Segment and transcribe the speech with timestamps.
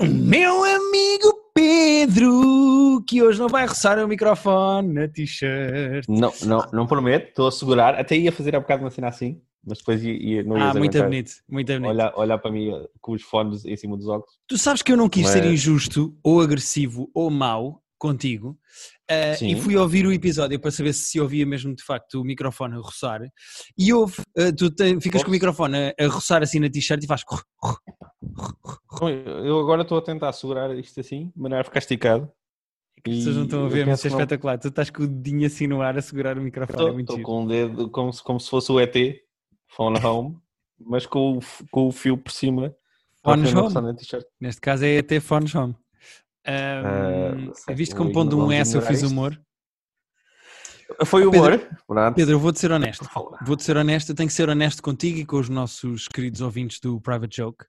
[0.00, 6.04] O meu amigo Pedro, que hoje não vai roçar o microfone na t-shirt.
[6.08, 7.94] Não, não, não prometo, estou a segurar.
[7.94, 10.74] Até ia fazer há bocado uma cena assim, mas depois ia, ia, não ia Ah,
[10.74, 11.88] muito bonito, muito bonito.
[11.88, 14.34] olhar, olhar para mim eh, com os fones em cima dos óculos.
[14.46, 18.58] Tu sabes que eu não quis ser Mas- injusto, ou agressivo, ou mau contigo,
[19.38, 19.48] Sim.
[19.52, 22.78] e fui ouvir o episódio para saber se ouvia mesmo de facto o microfone a
[22.78, 23.22] roçar.
[23.78, 27.02] E houve, eh, tu te- ficas com o microfone a, a roçar assim na t-shirt
[27.02, 27.22] e faz.
[29.44, 32.30] Eu agora estou a tentar segurar isto assim, de maneira a ficar esticado.
[32.98, 34.58] As pessoas não estão a ver, mas isso é espetacular.
[34.58, 36.96] Tu estás com o dedinho assim no ar a segurar o microfone.
[36.96, 37.26] é Estou giro.
[37.26, 38.94] com um dedo como se, como se fosse o ET,
[39.68, 40.36] phone home,
[40.80, 42.74] mas com o, com o fio por cima.
[43.22, 43.96] Phones home.
[44.40, 45.74] Neste caso é até Phones Home.
[46.44, 49.10] Ah, sei, viste vou como pondo um S eu fiz isto.
[49.10, 49.40] humor?
[51.04, 51.68] Foi Oh, Pedro- humor.
[51.88, 52.14] Pronto.
[52.14, 53.04] Pedro, eu vou-te ser honesto.
[53.44, 56.78] Vou-te ser honesto, eu tenho que ser honesto contigo e com os nossos queridos ouvintes
[56.78, 57.64] do Private Joke,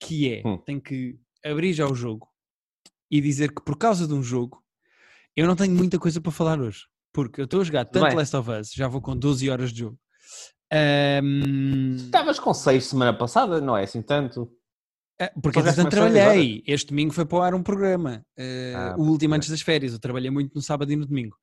[0.00, 0.58] que é, Hum.
[0.58, 2.28] tenho que abrir já o jogo
[3.10, 4.62] e dizer que por causa de um jogo,
[5.34, 6.84] eu não tenho muita coisa para falar hoje.
[7.12, 8.14] Porque eu estou a jogar tanto bem.
[8.16, 9.98] Last of Us, já vou com 12 horas de jogo.
[10.72, 14.50] Ahm, Estavas com seis semana passada, não é assim tanto?
[15.20, 16.62] ah, porque entretanto começou trabalhei.
[16.66, 19.92] Este domingo foi para o ar um programa, ah, Ah, o último antes das férias.
[19.92, 21.36] Eu trabalhei muito no sábado e no domingo.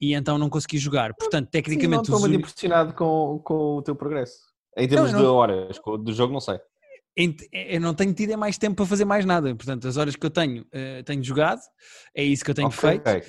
[0.00, 1.12] E então não consegui jogar.
[1.14, 4.38] Portanto, Sim, não tecnicamente, estou muito únicos- impressionado com, com o teu progresso.
[4.76, 6.60] Em termos eu de não- horas, com- do jogo não sei.
[7.18, 9.54] Ent- Eu não tenho tido é mais tempo para fazer mais nada.
[9.54, 11.60] Portanto, as horas que eu tenho, eh, tenho jogado,
[12.14, 13.00] é isso que eu tenho Ok, feito.
[13.08, 13.22] ok.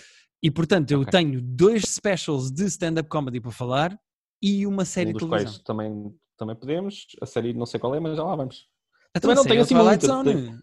[0.44, 1.12] E portanto, eu Ok.
[1.12, 4.00] tenho dois specials de stand-up comedy para falar
[4.42, 5.52] e uma série Um de televisão.
[5.54, 7.08] quais também, também podemos.
[7.22, 8.68] A série não sei qual é, mas já lá vamos.
[9.10, 10.60] Então, também não a tenho é assim Twilight muito, Zone.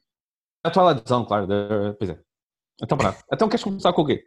[0.64, 1.46] A Twilight Zone, claro.
[1.48, 2.20] de- Pois é.
[2.82, 3.18] Então pronto.
[3.32, 4.22] Então queres começar com o quê?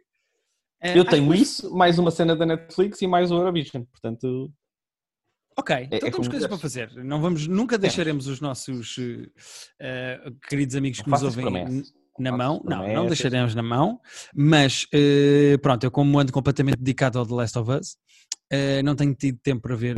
[0.82, 3.82] Eh, Eu tenho que- isso, mais uma cena da Netflix e mais o Eurovision.
[3.84, 4.52] Portanto,
[5.56, 6.90] Ok, então é temos coisas para fazer.
[7.04, 8.96] Não vamos, nunca deixaremos os nossos
[9.78, 11.92] eh, queridos amigos que nos ouvem promessas.
[12.18, 12.62] na Não mão.
[12.64, 14.00] Não, não deixaremos na mão.
[14.34, 17.96] Mas eh, pronto, eu como ando completamente dedicado ao The Last of Us,
[18.50, 19.96] eh, não tenho tido tempo para ver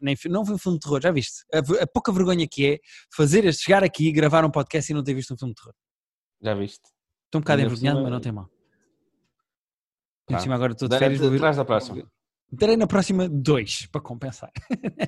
[0.00, 1.44] nem não vi um filme de terror, já viste?
[1.52, 2.78] A, a pouca vergonha que é
[3.14, 5.74] fazer este, chegar aqui, gravar um podcast e não ter visto um filme de terror.
[6.42, 6.82] Já viste?
[7.26, 8.48] Estou um bocado envergonhado, mas não tem mal.
[10.26, 10.38] Tá.
[10.40, 11.38] cima agora estou de férias, vou ver.
[11.38, 12.06] Traz da próxima.
[12.56, 14.50] Terei na próxima dois, para compensar.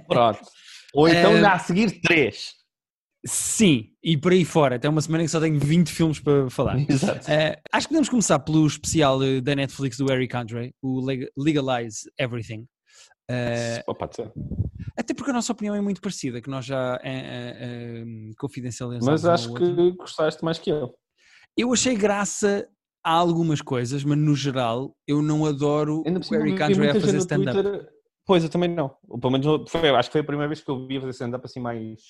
[0.09, 0.41] Pronto.
[0.93, 2.53] Ou então Eh, já a seguir três.
[3.25, 4.77] Sim, e por aí fora.
[4.77, 6.77] Até uma semana que só tenho 20 filmes para falar.
[6.91, 7.31] Exato.
[7.31, 11.29] Eh, acho que podemos começar pelo especial eh, da Netflix do Eric Andre, o Leg-
[11.37, 12.67] Legalize Everything.
[13.87, 14.33] Pô, pode ser.
[14.99, 18.05] até porque a nossa opinião é muito parecida, que nós já eh, eh,
[18.37, 19.07] confidencializamos.
[19.07, 20.93] Mas acho que gostaste mais que eu.
[21.57, 22.67] Eu achei graça
[23.03, 27.63] a algumas coisas, mas no geral eu não adoro o Eric Andre a fazer stand-up.
[27.63, 27.89] Twitter-
[28.27, 28.95] Pois, eu também não.
[29.21, 31.59] Pelo menos foi, acho que foi a primeira vez que eu vi fazer stand-up assim
[31.59, 32.01] mais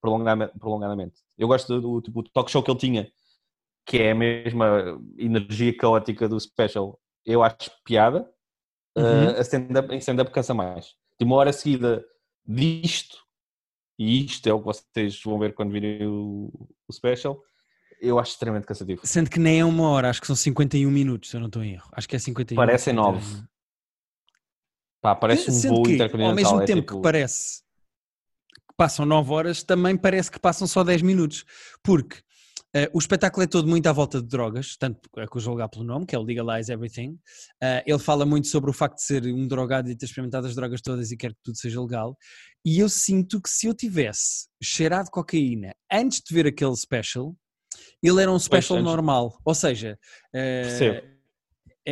[0.00, 1.20] prolongadamente.
[1.36, 3.12] Eu gosto do, do tipo, talk show que ele tinha,
[3.84, 7.00] que é a mesma energia caótica do special.
[7.24, 8.30] Eu acho piada.
[8.96, 9.32] Uhum.
[9.32, 10.94] Uh, a stand-up, em stand-up cansa mais.
[11.18, 12.04] De uma hora seguida
[12.46, 13.18] disto,
[13.98, 16.52] e isto é o que vocês vão ver quando virem o,
[16.86, 17.42] o special,
[18.00, 19.00] eu acho extremamente cansativo.
[19.04, 21.62] Sendo que nem é uma hora, acho que são 51 minutos, se eu não estou
[21.62, 21.88] em erro.
[21.92, 22.56] Acho que é 51.
[22.56, 23.12] Parecem 51.
[23.12, 23.44] nove.
[25.00, 26.30] Pá, parece um Sendo voo que, intercontinental.
[26.30, 27.60] ao mesmo é tempo tipo- que parece
[28.68, 31.44] que passam 9 horas, também parece que passam só 10 minutos.
[31.84, 32.18] Porque
[32.74, 35.68] eh, o espetáculo é todo muito à volta de drogas, tanto é que eu julgar
[35.68, 37.16] pelo nome, que é o Legalize Everything.
[37.62, 40.54] Eh, ele fala muito sobre o facto de ser um drogado e ter experimentado as
[40.56, 42.16] drogas todas e quer que tudo seja legal.
[42.64, 47.34] E eu sinto que se eu tivesse cheirado cocaína antes de ver aquele special,
[48.02, 49.38] ele era um special normal.
[49.44, 49.98] Ou seja,
[50.34, 51.02] eh,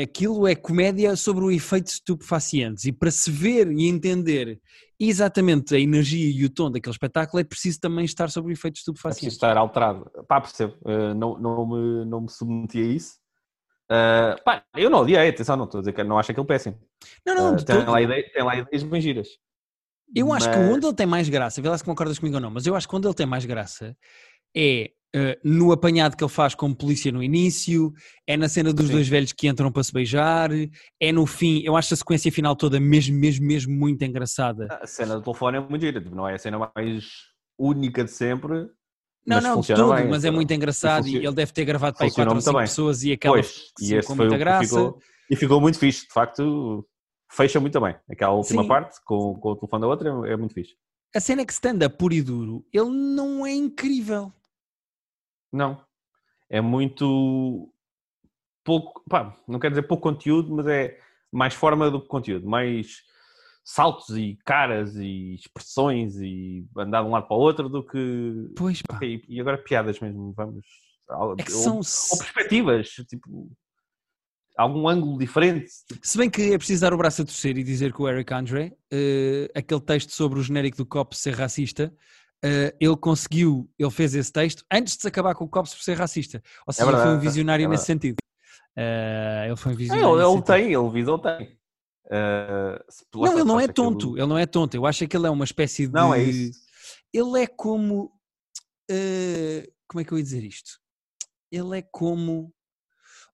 [0.02, 4.60] aquilo é comédia sobre o efeito de estupefacientes e para se ver e entender
[4.98, 8.74] exatamente a energia e o tom daquele espetáculo é preciso também estar sobre o efeito
[8.74, 9.34] de É preciso estupefacientes.
[9.36, 10.10] estar alterado.
[10.28, 10.74] Pá, percebo.
[10.82, 13.14] Uh, não, não, me, não me submeti a isso.
[13.90, 16.76] Uh, pá, eu não odiei, atenção, não estou a dizer que não acho aquilo péssimo.
[17.24, 17.90] Não, não, Uh, tem, todo.
[17.90, 19.28] lá ideias, tem lá ideias bem giras.
[20.14, 22.40] Eu acho que Mas- onde ele tem mais graça, vê lá se concordas comigo ou
[22.40, 23.96] não, mas eu acho que onde ele tem mais graça
[24.56, 27.90] é eh, no apanhado que ele faz como polícia no início,
[28.26, 28.92] é na cena dos Sim.
[28.92, 30.50] dois velhos que entram para se beijar,
[31.00, 34.68] é no fim, eu acho a sequência final toda mesmo, mesmo, mesmo muito engraçada.
[34.70, 37.06] A cena do telefone é muito gira, tipo, não é a cena mais
[37.58, 38.68] única de sempre.
[39.26, 42.04] Não, não, de tudo, bem, mas é muito engraçado e, ele deve ter gravado para
[42.04, 42.68] aí funcionou 4 ou 5 muito bem.
[42.68, 44.68] pessoas e acaba Pois, e esse com foi muita graça.
[44.68, 44.98] ficou,
[45.30, 46.86] e ficou muito fixe, de facto,
[47.32, 47.96] fecha muito bem.
[48.10, 48.68] Aquela última Sim.
[48.68, 50.74] parte com, com o telefone da outra é, é muito fixe.
[51.14, 54.30] A cena é que stand-up puro e duro, ele não é incrível.
[55.56, 55.80] Não,
[56.50, 57.72] é muito
[58.64, 60.98] pouco, pá, não quero dizer pouco conteúdo, mas é
[61.32, 63.02] mais forma do que conteúdo, mais
[63.64, 68.52] saltos e caras e expressões e andar de um lado para o outro do que.
[68.56, 68.96] Pois pá.
[68.96, 70.64] Ok, e agora piadas mesmo, vamos.
[71.38, 72.12] É que ou, são.
[72.12, 73.50] ou perspectivas, tipo.
[74.56, 75.66] Algum ângulo diferente.
[76.00, 78.32] Se bem que é preciso dar o braço a torcer e dizer que o Eric
[78.32, 81.94] Andre, eh, aquele texto sobre o genérico do Cops ser racista,
[82.44, 85.82] eh, ele conseguiu, ele fez esse texto antes de se acabar com o Cops por
[85.82, 86.42] ser racista.
[86.66, 88.16] Ou seja, ele foi um verdade, visionário é nesse sentido.
[88.76, 90.08] Eh, ele foi um É, visionário.
[90.08, 90.46] ele, nesse ele sentido.
[90.46, 91.56] tem, ele visou tem.
[92.06, 92.78] Uh,
[93.18, 94.74] Não, ele não é tonto, ele não é tonto.
[94.76, 95.92] Eu acho que ele é uma espécie de.
[95.92, 96.60] Não, é isso.
[97.12, 98.12] Ele é como.
[99.88, 100.78] como é que eu ia dizer isto?
[101.50, 102.52] Ele é como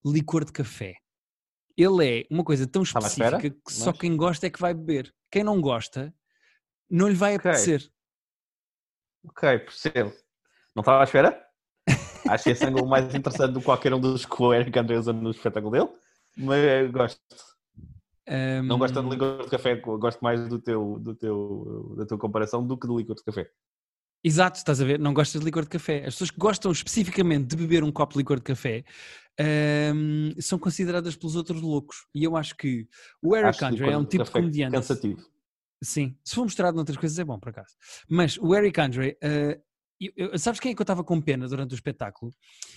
[0.04, 0.94] licor de café.
[1.76, 4.72] Ele é uma coisa tão espera, específica que só mas- quem gosta é que vai
[4.72, 5.12] beber.
[5.30, 6.14] Quem não gosta,
[6.90, 7.50] não lhe vai Ok.
[7.50, 7.86] apetecer.
[9.24, 10.12] Ok, percebo.
[10.74, 11.46] Não estava à espera?
[12.28, 15.12] Acho esse ângulo mais interessante do que qualquer um dos que o Eric André usa
[15.12, 15.88] no espetáculo dele.
[16.36, 17.20] Mas eu gosto.
[18.64, 22.66] Não gosto de licor de café, gosto mais do teu, do teu, da tua comparação
[22.66, 23.50] do que do licor de café.
[24.24, 25.00] Exato, estás a ver?
[25.00, 25.98] Não gostas de licor de café.
[26.06, 28.84] As pessoas que gostam especificamente de beber um copo de licor de café
[29.92, 32.06] hum, são consideradas pelos outros loucos.
[32.14, 32.88] E eu acho que
[33.20, 34.74] o Eric Acho Andre é um tipo de comediante.
[34.74, 35.20] Cansativo.
[35.82, 37.74] Sim, se for mostrado noutras coisas é bom, por acaso.
[38.08, 39.60] Mas o Eric Andre, eh,
[40.00, 42.32] eu- eu- sabes quem é que eu estava com pena durante o espetáculo?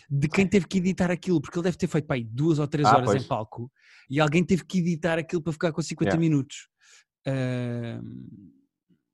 [0.10, 2.68] De quem teve que editar aquilo, porque ele deve ter feito pá, aí duas ou
[2.68, 3.24] três Ah, horas pois.
[3.24, 3.72] em palco
[4.10, 6.19] e alguém teve que editar aquilo para ficar com 50 Yeah.
[6.19, 6.68] minutos.
[7.28, 8.00] Eh,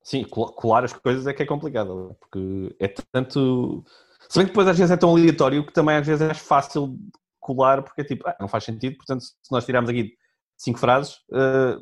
[0.04, 3.84] Sim, col- colar as coisas é que é complicado, porque é tanto.
[4.28, 6.98] Se bem que depois às vezes é tão aleatório que também às vezes é fácil
[7.38, 10.14] colar, porque é tipo, ah, não faz sentido, portanto, se nós tirarmos aqui
[10.56, 11.76] cinco frases, eh,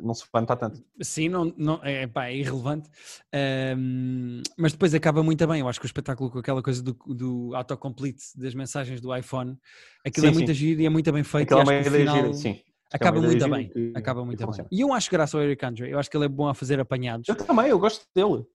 [0.00, 0.82] não se vai notar tanto.
[1.00, 2.88] sim, não, não, é, pá, é irrelevante.
[3.32, 5.60] Ehm, mas depois acaba muito bem.
[5.60, 9.58] Eu acho que o espetáculo com aquela coisa do, do autocomplete das mensagens do iPhone,
[10.04, 11.44] aquilo Sim, é muito giro e é muito bem feito.
[11.54, 12.16] Aquela e o ideia final...
[12.16, 12.62] gira, sim.
[12.92, 14.46] É Acaba muito bem, que- acaba muito bem.
[14.46, 14.68] funciona.
[14.70, 16.78] E eu acho graça ao Eric Andre, eu acho que ele é bom a fazer
[16.78, 17.28] apanhados.
[17.28, 18.46] Eu também, eu gosto dele.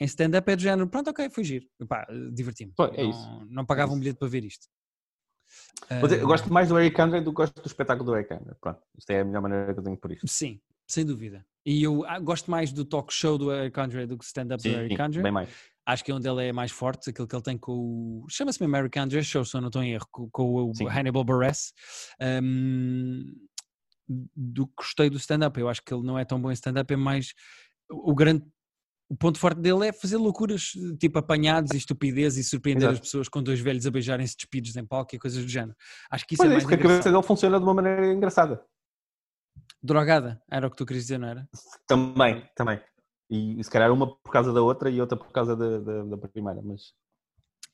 [0.00, 1.66] Em stand-up é do género, pronto, ok, foi giro.
[2.32, 2.72] Diverti-me.
[2.92, 3.46] É não, isso.
[3.48, 4.68] não pagava É um bilhete para ver isto.
[5.90, 8.54] Eu gosto mais do Eric Andre do que gosto do espetáculo do Eric Andre.
[8.60, 10.28] Pronto, isto é a melhor maneira que eu tenho por isto.
[10.28, 11.44] Sim, sem dúvida.
[11.64, 14.62] E eu ah, gosto mais do talk show do Eric Andre do que do stand-up
[14.62, 15.22] do Eric Andre.
[15.22, 15.50] bem mais.
[15.86, 18.26] Acho que é onde ele é mais forte, aquilo que ele tem com o.
[18.28, 20.86] Chama-se mesmo Eric Andre Show, se eu não estou em erro, com, com o Sim.
[20.86, 21.72] Hannibal Buress.
[22.20, 23.24] Ahm,
[24.08, 25.58] do que gostei do stand-up.
[25.60, 27.32] Eu acho que ele não é tão bom em stand-up, é mais.
[27.90, 28.44] O grande.
[29.10, 32.94] O ponto forte dele é fazer loucuras, tipo apanhados e estupidez e surpreender Exato.
[32.94, 35.74] as pessoas com dois velhos a beijarem-se despidos em palco e coisas do género.
[36.10, 37.72] Acho que isso Pois é é, mais isso, que a cabeça dele funciona de uma
[37.72, 38.62] maneira engraçada.
[39.82, 41.48] Drogada, era o que tu querias dizer, não era?
[41.86, 42.80] Também, também.
[43.30, 46.28] E se calhar uma por causa da outra e outra por causa da, da, da
[46.28, 46.94] primeira, mas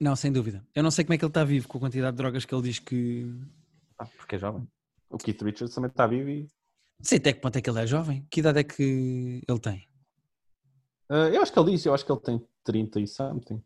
[0.00, 0.66] Não, sem dúvida.
[0.74, 2.54] Eu não sei como é que ele está vivo com a quantidade de drogas que
[2.54, 3.32] ele diz que.
[3.98, 4.68] ah, porque é jovem.
[5.08, 6.42] O Keith Richards também está vivo e
[6.98, 8.26] Não sei até que ponto é que ele é jovem.
[8.28, 9.88] Que idade é que ele tem?
[11.08, 13.62] Ah, eu acho que ele diz, eu acho que ele tem 30 e something.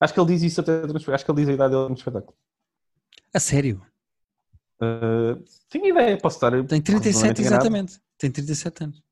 [0.00, 0.82] Acho que ele diz isso até.
[1.12, 2.36] Acho que ele diz a idade dele no espetáculo.
[3.34, 3.84] A sério?
[4.80, 5.36] Ah,
[5.68, 6.50] tenho ideia, posso estar.
[6.66, 7.64] Tem 37, relativamente enganado.
[7.64, 8.00] exatamente.
[8.16, 9.02] Tem 37 anos.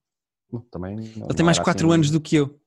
[0.71, 2.59] Também não- Ele tem mais era 4 assim- anos do que eu.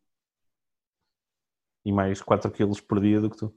[1.86, 3.54] E mais 4 quilos por dia do que tu.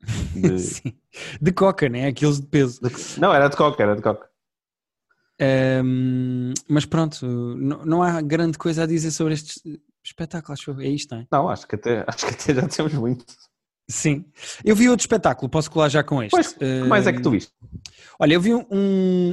[0.34, 0.96] De- Sim.
[1.40, 2.06] De coca, né?
[2.06, 2.80] Aqueles de peso.
[2.80, 4.30] de- Não, era de coca, era de coca.
[5.40, 10.80] Ahm, mas pronto, não, não há grande coisa a dizer sobre este espetáculo, acho eu.
[10.80, 11.26] É isto, não é?
[11.30, 13.24] Não, acho que até, acho que até já temos muito.
[13.88, 14.24] Sim.
[14.64, 16.32] Eu vi outro espetáculo, posso colar já com este.
[16.32, 17.52] Pois, que mais é que tu viste?
[18.18, 18.66] Olha, eu vi um,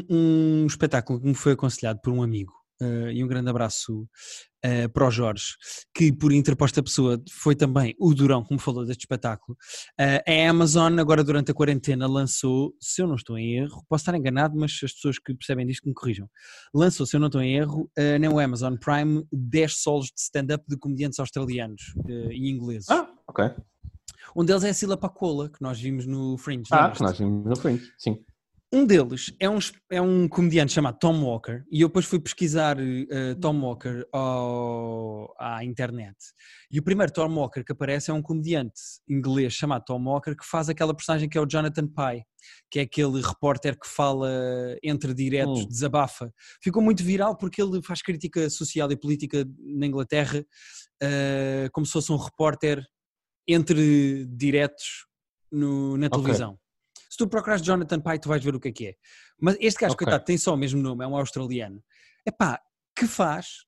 [0.09, 4.07] um espetáculo que me foi aconselhado por um amigo eh, e um grande abraço
[4.61, 5.55] eh, para o Jorge,
[5.93, 9.57] que por interposta pessoa foi também o Durão que me falou deste espetáculo.
[9.99, 14.03] Eh, a Amazon, agora durante a quarentena, lançou, se eu não estou em erro, posso
[14.03, 16.29] estar enganado, mas as pessoas que percebem disto que me corrijam,
[16.73, 20.63] lançou, se eu não estou em erro, eh, no Amazon Prime, 10 solos de stand-up
[20.67, 22.89] de comediantes australianos eh, e ingleses.
[22.89, 23.51] Ah, ok.
[24.35, 26.69] Um deles é a Sila Pacola, que nós vimos no Fringe.
[26.71, 28.17] Ah, que nós vimos no frente, sim.
[28.75, 29.59] Um deles é um,
[29.91, 35.31] é um comediante chamado Tom Walker e eu depois fui pesquisar eh, Tom Walker ao-
[35.39, 36.15] à internet.
[36.71, 38.73] E o primeiro Tom Walker que aparece é um comediante
[39.07, 42.23] inglês chamado Tom Walker que faz aquela personagem que é o Jonathan Pye,
[42.71, 44.27] que é aquele repórter que fala
[44.81, 45.67] entre diretos, Hum.
[45.67, 46.33] desabafa.
[46.59, 50.43] Ficou muito viral porque ele faz crítica social e política na Inglaterra
[50.99, 52.83] eh, como se fosse um repórter
[53.47, 55.05] entre diretos
[55.51, 56.59] no- na televisão.
[57.09, 58.95] Se tu procurares Jonathan Pye, tu vais ver o que é que é.
[59.39, 60.05] Mas este gajo, Ok.
[60.05, 61.83] coitado, tem só o mesmo nome, é um australiano.
[62.25, 62.59] Epá,
[62.95, 63.65] que faz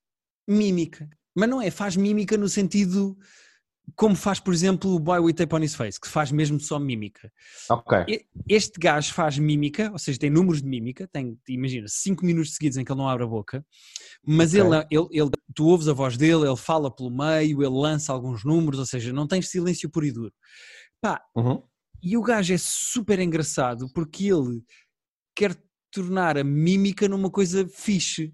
[0.47, 1.09] mímica.
[1.35, 3.17] Mas não é, faz mímica no sentido
[3.95, 6.79] como faz, por exemplo, o Boy with Tape on His Face, que faz mesmo só
[6.79, 7.31] mímica.
[8.47, 12.77] Este gajo faz mímica, ou seja, tem números de mímica, tem, imagina, 5 minutos seguidos
[12.77, 13.65] em que ele não abre a boca,
[14.25, 14.61] mas Ok.
[14.61, 18.43] ele, ele, ele- tu ouves a voz dele, ele fala pelo meio, ele lança alguns
[18.43, 20.33] números, ou seja, não tens silêncio puro e duro.
[21.01, 21.61] Pá, Uhum.
[22.01, 24.63] e o gajo é super engraçado porque ele
[25.35, 25.55] quer
[25.91, 28.33] tornar a mímica numa coisa fixe.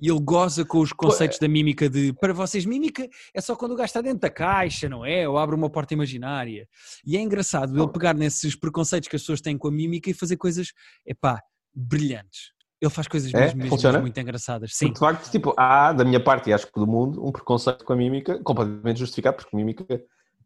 [0.00, 3.72] E ele goza com os conceitos da mímica de para vocês, mímica é só quando
[3.72, 5.28] o gajo está dentro da caixa, não é?
[5.28, 6.68] Ou abre uma porta imaginária.
[7.04, 10.14] E é engraçado ele pegar nesses preconceitos que as pessoas têm com a mímica e
[10.14, 10.72] fazer coisas,
[11.04, 11.42] epá,
[11.74, 12.52] brilhantes.
[12.80, 13.40] Ele faz coisas É?
[13.40, 14.72] mesmo, mesmo, muito engraçadas.
[14.74, 14.86] Sim.
[14.86, 17.84] Porque de facto, tipo, há da minha parte e acho que do mundo um preconceito
[17.84, 19.84] com a mímica completamente justificado, porque mímica,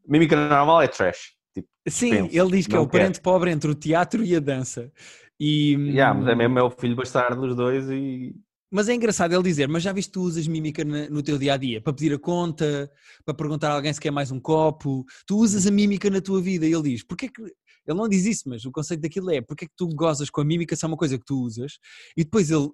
[0.09, 1.35] mímica normal é trash.
[1.55, 4.41] Tipo, Sim, dispenso, ele diz que é o parente pobre entre o teatro e a
[4.41, 4.91] dança.
[5.39, 8.35] E, yeah, mas é mesmo é o filho bastardo dos dois e
[8.75, 11.57] Mas é engraçado ele dizer, mas já viste tu usas mímica no teu dia a
[11.59, 12.91] dia para pedir a conta,
[13.23, 16.41] para perguntar a alguém se quer mais um copo, tu usas a mímica na tua
[16.41, 19.43] vida e ele diz, porque que ele não diz isso, mas o conceito daquilo é
[19.43, 21.79] porque é que tu gozas com a mímica se é uma coisa que tu usas
[22.17, 22.71] e depois ele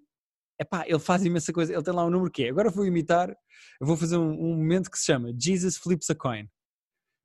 [0.61, 3.35] epá, ele faz imensa coisa, ele tem lá um número que é, agora vou imitar,
[3.81, 6.47] vou fazer um, um momento que se chama Jesus flips a coin.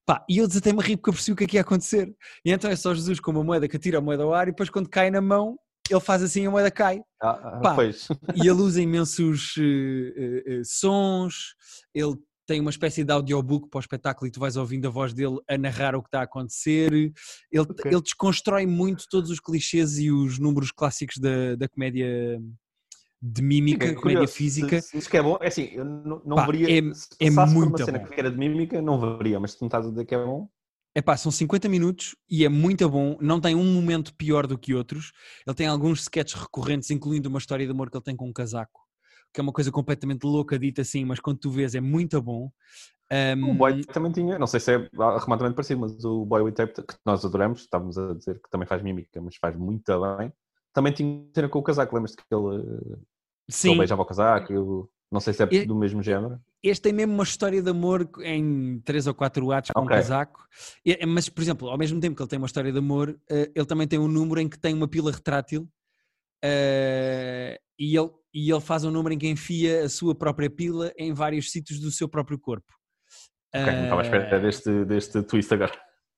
[0.06, 2.14] Pá, e eu desatei-me a rir porque eu percebi o que é que ia acontecer.
[2.44, 4.52] E então é só Jesus com uma moeda que atira a moeda ao ar e
[4.52, 5.58] depois quando cai na mão,
[5.90, 7.76] ele faz assim e a moeda cai ah, Pá.
[7.76, 8.08] pois.
[8.36, 11.56] e ele usa imensos eh, eh, sons,
[11.94, 15.14] ele tem uma espécie de audiobook para o espetáculo e tu vais ouvindo a voz
[15.14, 16.92] dele a narrar o que está a acontecer.
[16.94, 17.14] Ele,
[17.62, 17.90] Ok.
[17.90, 22.42] ele desconstrói muito todos os clichês e os números clássicos da, da comédia
[23.22, 24.82] de mímica, Fiquei comédia física.
[24.82, 26.68] Se, diz que é bom, é assim, eu não, não Pá, veria.
[26.80, 28.06] é- se é muito uma cena bom.
[28.08, 30.18] que era de mímica, não veria, mas se tu me estás a dizer que é
[30.18, 30.50] bom,
[30.96, 34.76] Epá, são 50 minutos e é muito bom, não tem um momento pior do que
[34.76, 35.12] outros.
[35.46, 38.34] Ele tem alguns sketches recorrentes, incluindo uma história de amor que ele tem com um
[38.34, 38.82] casaco,
[39.34, 42.52] que é uma coisa completamente louca, dita assim, mas quando tu vês é muito bom.
[43.12, 44.78] Um, o Boy também tinha, não sei se é
[45.20, 48.68] remotamente parecido, mas o Boy with Tape, que nós adoramos, estávamos a dizer que também
[48.68, 50.32] faz mímica, mas faz muito bem,
[50.72, 52.64] também tinha cena com o casaco, lembras-te que ele,
[53.48, 56.40] que sim, ele beijava o casaco, eu, não sei se é do mesmo género.
[56.64, 59.96] Este tem mesmo uma história de amor em três ou quatro atos com um Ok.
[59.98, 60.48] casaco.
[60.86, 63.52] E- Mas, por exemplo, ao mesmo tempo que ele tem uma história de amor, eh,
[63.54, 65.68] ele também tem um número em que tem uma pila retrátil
[66.44, 70.92] eh, e, ele, e ele faz um número em que enfia a sua própria pila
[70.98, 72.72] em vários sítios do seu próprio corpo.
[73.56, 75.74] Ok, não estava à espera Eh, deste, deste twist agora.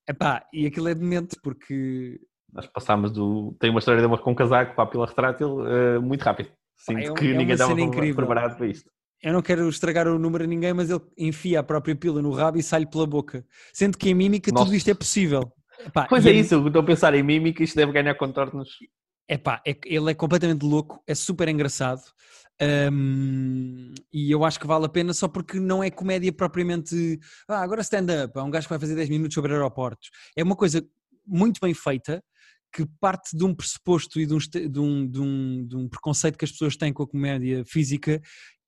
[0.08, 2.20] Epá, e aquilo é demente porque
[2.54, 3.56] Nós passámos do.
[3.60, 6.50] Tem uma história de amor com um casaco para a pila retrátil eh, muito rápido.
[6.78, 7.76] Sinto é um- que é ninguém estava
[8.16, 8.90] preparado para isto.
[9.26, 12.30] Eu não quero estragar o número a ninguém, mas ele enfia a própria pila no
[12.30, 13.44] rabo e sai-lhe pela boca.
[13.74, 14.66] Sendo que em mímica Nossa.
[14.66, 15.52] tudo isto é possível.
[15.84, 18.70] Epá, Pois é isso, eu estou a pensar em mímica, isto deve ganhar contornos.
[19.28, 22.02] Epá, é, ele é completamente louco, é super engraçado
[22.92, 27.20] hum, e eu acho que vale a pena só porque não é comédia propriamente.
[27.48, 30.12] Ah, agora stand-up, há um gajo que vai fazer 10 minutos sobre aeroportos.
[30.38, 30.86] É uma coisa
[31.26, 32.24] muito bem feita
[32.72, 36.38] que parte de um pressuposto e de um, de um- de um- de um preconceito
[36.38, 38.22] que as pessoas têm com a comédia física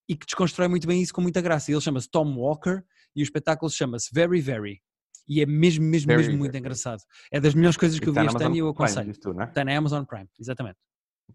[0.08, 1.72] e que desconstrói muito bem isso com muita graça.
[1.72, 2.82] Ele chama-se Tom Walker
[3.16, 4.82] e o espetáculo chama-se Very Very.
[5.28, 6.60] E é mesmo, mesmo, Very, mesmo muito very.
[6.60, 7.02] engraçado.
[7.32, 9.08] É das melhores coisas que eu Está vi este ano e eu Prime, aconselho.
[9.08, 9.44] dizes tu, é?
[9.44, 10.78] Está na Amazon Prime, exatamente.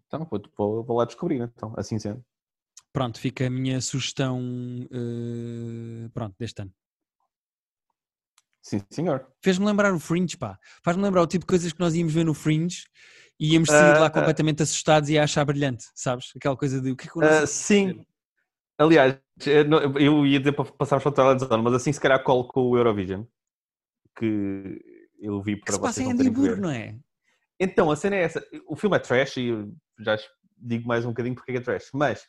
[0.07, 2.23] Então vou, vou- vou lá descobrir, então, assim sendo.
[2.91, 4.39] Pronto, fica a minha sugestão
[4.91, 6.71] eh, pronto, deste ano.
[8.61, 9.27] Sim, senhor.
[9.43, 10.57] Fez-me lembrar o Fringe, pá.
[10.83, 12.85] Faz-me lembrar o tipo de coisas que nós íamos ver no Fringe
[13.39, 14.09] e íamos sair de lá ah.
[14.11, 16.31] completamente assustados e a achar brilhante, sabes?
[16.35, 18.05] Aquela coisa de o que é que o nosso- sim.
[18.77, 22.23] Aliás, eu não- eu ia dizer para passarmos para o telezone, mas assim se calhar
[22.23, 23.23] colo com o Eurovision,
[24.17, 24.79] que
[25.19, 26.97] eu vi que para se passa vocês em não terem Edimburgo, não é?
[27.59, 28.45] Então, a cena é essa.
[28.67, 29.51] O filme é trash e
[29.99, 30.17] já
[30.57, 32.25] digo mais um bocadinho porque é é trash, mas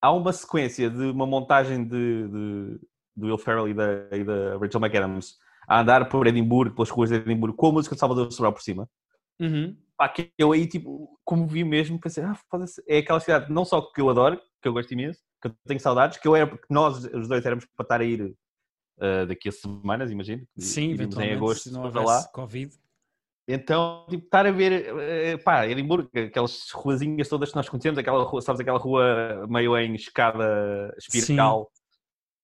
[0.00, 2.80] há uma sequência de uma montagem de, de-
[3.14, 5.36] do Will Ferrell e da, e da Rachel McAdams
[5.68, 8.62] a andar por Edimburgo, pelas ruas de Edimburgo, com a música de Salvador Sobral por
[8.62, 8.88] cima.
[9.40, 9.76] Uhum.
[9.96, 12.36] Pá, que eu aí, tipo, como vi mesmo, pensei, ah,
[12.88, 15.80] é aquela cidade não só que eu adoro, que eu gosto imenso, que eu tenho
[15.80, 18.34] saudades, que eu era, que nós os dois éramos para estar a ir
[19.00, 20.46] ah, daqui a semanas, imagino.
[20.56, 22.24] Sim, eventualmente, Em agosto, se não lá.
[22.32, 22.72] Covid.
[23.48, 28.22] Então, tipo, estar a ver, eh, pá, Edimburgo, aquelas ruazinhas todas que nós conhecemos, aquela
[28.22, 31.68] rua, sabes, aquela rua meio em escada espiral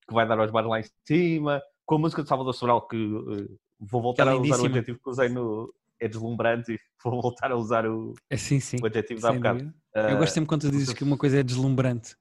[0.08, 2.96] que vai dar aos bares lá em cima, com a música de Salvador Sobral, que
[2.96, 5.72] eh, vou voltar é a usar o adjetivo que usei no.
[6.00, 8.78] É deslumbrante e vou voltar a usar o, É, sim, sim.
[8.82, 9.72] o adjetivo sem bocado.
[9.94, 12.16] Eu gosto sempre quando tu dizes que uma coisa é deslumbrante.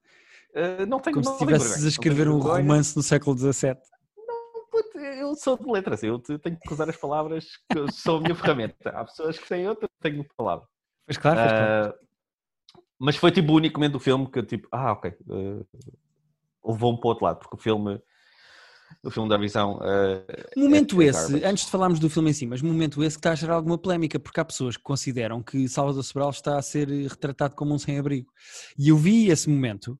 [0.57, 3.75] Eh, não tenho Como não se estivesses a não escrever um romance no século XVII.
[4.71, 8.21] Puto, Eu sou de letras, eu te- tenho que usar as palavras que são a
[8.21, 8.89] minha ferramenta.
[8.89, 10.65] Há pessoas que têm outra, tenho palavra.
[11.05, 11.93] Pois claro, pois claro.
[11.93, 11.95] Ah,
[12.99, 15.63] mas foi tipo o único momento do filme que tipo, ah, ok, ah,
[16.65, 18.01] levou-me para o outro lado, porque o filme
[19.03, 19.77] do filme da Eurovisão.
[19.77, 23.19] Uh, momento é, esse, antes de falarmos do filme em si, mas momento esse que
[23.19, 26.61] está a gerar alguma polémica, porque há pessoas que consideram que Salvador Sobral está a
[26.63, 28.31] ser retratado como um sem-abrigo.
[28.77, 29.99] E eu vi esse momento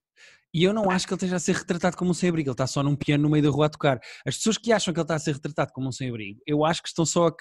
[0.53, 2.67] e eu não acho que ele esteja a ser retratado como um sem-abrigo, ele está
[2.67, 3.99] só num piano no meio da rua a tocar.
[4.25, 6.81] As pessoas que acham que ele está a ser retratado como um sem-abrigo, eu acho
[6.81, 7.33] que estão só a,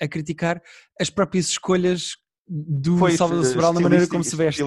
[0.00, 0.60] a criticar
[1.00, 2.16] as próprias escolhas
[2.46, 4.62] do Foi Salvador Sobral na maneira como se veste.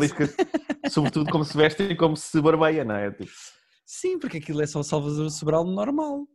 [0.89, 3.11] Sobretudo como se veste e como se barbeia, não é?
[3.11, 3.31] Tipo...
[3.85, 6.27] Sim, porque aquilo é só o Salvador Sobral normal.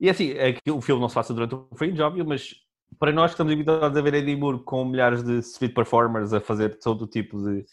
[0.00, 2.54] E assim, é que o filme não se passa durante o fringe, óbvio, mas
[2.98, 6.78] para nós que estamos habituados a ver Edimburgo com milhares de street performers a fazer
[6.78, 7.64] todo o tipo de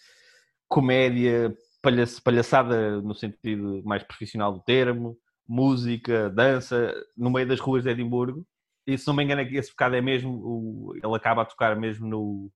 [0.67, 7.89] comédia, palhaçada no sentido mais profissional do termo, música, dança, no meio das ruas de
[7.89, 8.45] Edimburgo,
[8.85, 10.31] e se não me engano, esse bocado é mesmo.
[10.43, 12.51] O, ele acaba a tocar mesmo no,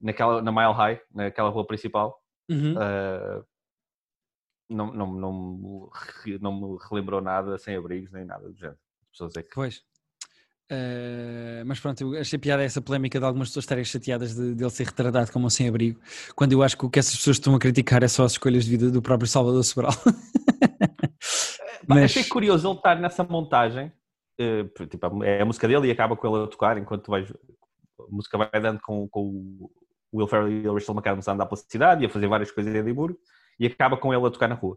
[0.00, 2.20] naquela, na Mile High, naquela rua principal.
[2.48, 2.74] Uhum.
[2.74, 3.44] Uh,
[4.68, 5.32] não, não, não,
[6.40, 8.78] não me relembrou nada sem abrigos nem nada do género.
[9.10, 9.54] Pessoas é que...
[9.54, 9.84] Pois.
[10.70, 14.64] Uh, mas pronto, eu achei piada essa polémica de algumas pessoas estarem chateadas de, de
[14.64, 16.00] ele ser retardado como um sem-abrigo,
[16.34, 18.64] quando eu acho que o que essas pessoas estão a criticar é só as escolhas
[18.64, 19.92] de vida do próprio Salvador Sobral.
[21.86, 22.04] mas...
[22.04, 23.92] Achei curioso ele estar nessa montagem
[24.38, 28.10] eh, tipo, é a música dele e acaba com ele a tocar enquanto vais, a
[28.10, 29.70] música vai dando com, com o
[30.12, 32.74] Will Ferrell e o Rachel McAdams a andar pela cidade e a fazer várias coisas
[32.74, 33.18] em Edimburgo
[33.58, 34.76] e acaba com ele a tocar na rua.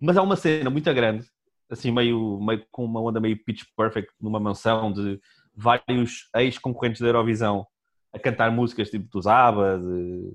[0.00, 1.26] Mas há uma cena muito grande,
[1.70, 5.20] assim meio, meio com uma onda meio pitch perfect numa mansão de
[5.54, 7.66] vários ex-concorrentes da Eurovisão
[8.12, 10.32] a cantar músicas tipo do Zaba, de...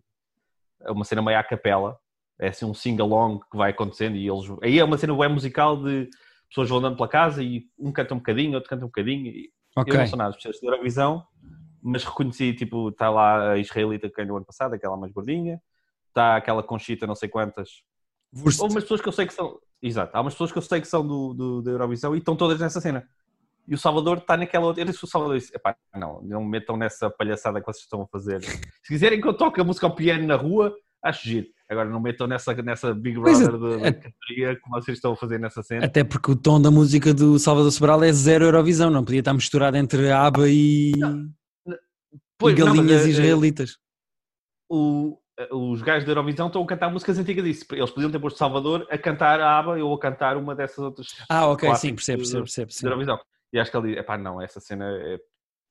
[0.82, 1.98] é uma cena meio à capela,
[2.40, 4.46] é assim um sing-along que vai acontecendo e eles...
[4.62, 6.10] Aí é uma cena bem musical de
[6.50, 9.50] pessoas vão andando pela casa e um canta um bocadinho, outro canta um bocadinho.
[9.76, 9.94] Okay.
[9.94, 11.26] Eu não sou nada especialista de Eurovisão,
[11.82, 15.60] mas reconheci, tipo, está lá a israelita que ganhou ano passado, aquela mais gordinha,
[16.10, 17.82] está aquela conchita não sei quantas.
[18.60, 19.60] Ou umas pessoas que eu sei que são...
[19.84, 22.38] Exato, há umas pessoas que eu sei que são do, do, da Eurovisão e estão
[22.38, 23.06] todas nessa cena.
[23.68, 24.82] E o Salvador está naquela outra.
[24.82, 28.02] Eu disse o Salvador disse: epá, não, não me metam nessa palhaçada que vocês estão
[28.02, 28.42] a fazer.
[28.82, 30.74] Se quiserem que eu toque a música ao piano na rua,
[31.04, 31.48] acho giro.
[31.70, 35.40] Agora não metam nessa, nessa Big Brother da é, categoria que vocês estão a fazer
[35.40, 35.86] nessa cena.
[35.86, 39.34] Até porque o tom da música do Salvador Sobral é zero Eurovisão, não podia estar
[39.34, 41.30] misturado entre ABBA e, não,
[42.38, 43.78] pois, e galinhas não, mas, eh, israelitas.
[44.70, 47.66] O, eh, os gajos da Eurovisão estão a cantar músicas antigas disso.
[47.72, 51.08] Eles podiam ter posto Salvador a cantar a ABBA ou a cantar uma dessas outras.
[51.30, 52.72] Ah, ok, sim, percebo, percebo, percebo.
[52.82, 53.20] Da Eurovisão.
[53.52, 55.20] E acho que ele diz: pá, não, essa cena é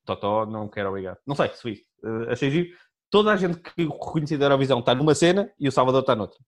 [0.05, 1.17] Totó, não quero obrigar.
[1.27, 1.83] Não sei, se foi.
[2.03, 2.77] Uh, achei giro
[3.13, 6.39] toda a gente que reconhecia da Eurovisão está numa cena e o Salvador está noutra.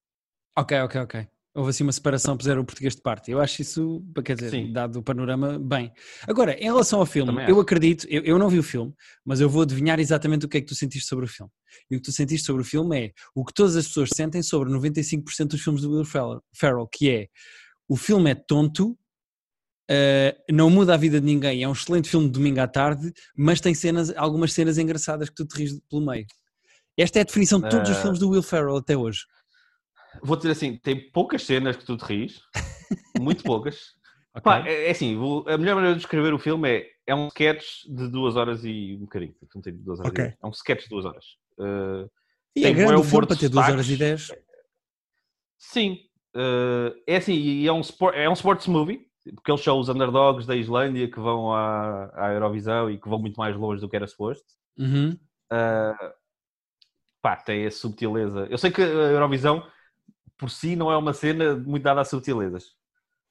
[0.57, 1.29] Ok, ok, ok.
[1.55, 3.31] Houve assim uma separação, puseram o português de parte.
[3.31, 4.73] Eu acho isso, quer dizer, Sim.
[4.73, 5.93] dado o panorama, bem.
[6.27, 8.93] Agora, em relação ao filme, eu acredito, eu, eu, não vi o filme,
[9.25, 11.53] mas eu vou adivinhar exatamente o que é que tu sentiste sobre o filme.
[11.89, 14.43] E o que tu sentiste sobre o filme é o que todas as pessoas sentem
[14.43, 17.29] sobre 95% dos filmes do Will Ferrell, que é
[17.89, 18.99] o filme é tonto,
[19.91, 23.13] uh, não muda a vida de ninguém, é um excelente filme de domingo à tarde,
[23.37, 26.27] mas tem cenas, algumas cenas engraçadas que tu te rires pelo meio.
[26.97, 27.93] Esta é a definição de todos uh...
[27.93, 29.21] os filmes do Will Ferrell até hoje.
[30.23, 32.41] Vou dizer assim, tem poucas cenas que tu te rires,
[33.21, 33.95] muito poucas.
[34.31, 34.43] okay.
[34.43, 37.85] Pá, é, é, assim, a melhor maneira de descrever o filme é, é um sketch
[37.87, 39.35] de duas horas e um bocadinho.
[39.55, 40.35] Não tem duas horas okay.
[40.43, 41.25] É um sketch de duas horas.
[41.59, 42.11] Uh,
[42.57, 44.31] e é grande o filme para ter duas horas e dez.
[45.59, 45.99] Sim.
[46.35, 49.89] Uh, é assim, e é um, sport, é um sports movie, porque eles são os
[49.89, 53.89] underdogs da Islândia que vão à, à Eurovisão e que vão muito mais longe do
[53.89, 54.45] que era suposto.
[54.79, 55.17] Uhum.
[55.53, 56.13] Uh,
[57.23, 58.47] pá, tem a subtileza.
[58.51, 59.67] Eu sei que a Eurovisão
[60.37, 62.73] por si não é uma cena muito dada a subtilezas,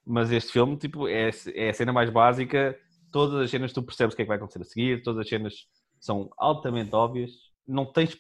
[0.05, 2.77] mas este filme tipo, é, é a cena mais básica.
[3.11, 5.29] Todas as cenas tu percebes o que é que vai acontecer a seguir, todas as
[5.29, 5.67] cenas
[5.99, 7.31] são altamente óbvias,
[7.67, 8.17] não tens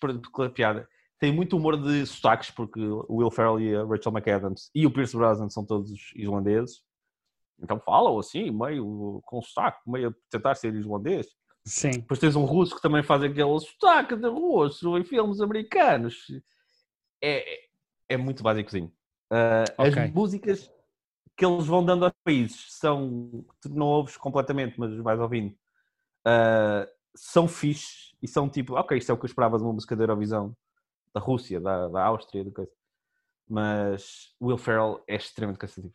[0.53, 0.87] piada.
[1.19, 4.91] Tem muito humor de sotaques, porque o Will Ferrell e a Rachel McAdams e o
[4.91, 6.81] Pierce Brosnan são todos islandeses.
[7.61, 11.27] Então falam assim, meio com sotaque, meio a tentar ser islandês.
[11.65, 11.91] Sim.
[11.91, 16.25] Depois tens um russo que também faz aquele sotaque de russo em filmes americanos.
[17.21, 17.63] É,
[18.09, 18.91] é muito básicozinho.
[19.31, 20.03] Uh, okay.
[20.03, 20.71] As músicas
[21.35, 25.51] que eles vão dando aos países são, tu não ouves completamente, mas vais ouvindo,
[26.27, 29.73] uh, são fixe e são tipo, ok, isto é o que eu esperava de uma
[29.73, 30.55] música da Eurovisão
[31.13, 32.71] da Rússia, da, da Áustria, do coisa.
[33.47, 35.93] Mas Will Ferrell é extremamente cansativo.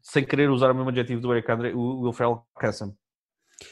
[0.00, 2.94] Sem querer usar o mesmo adjetivo do Eric Andre, o Will Ferrell cansa-me.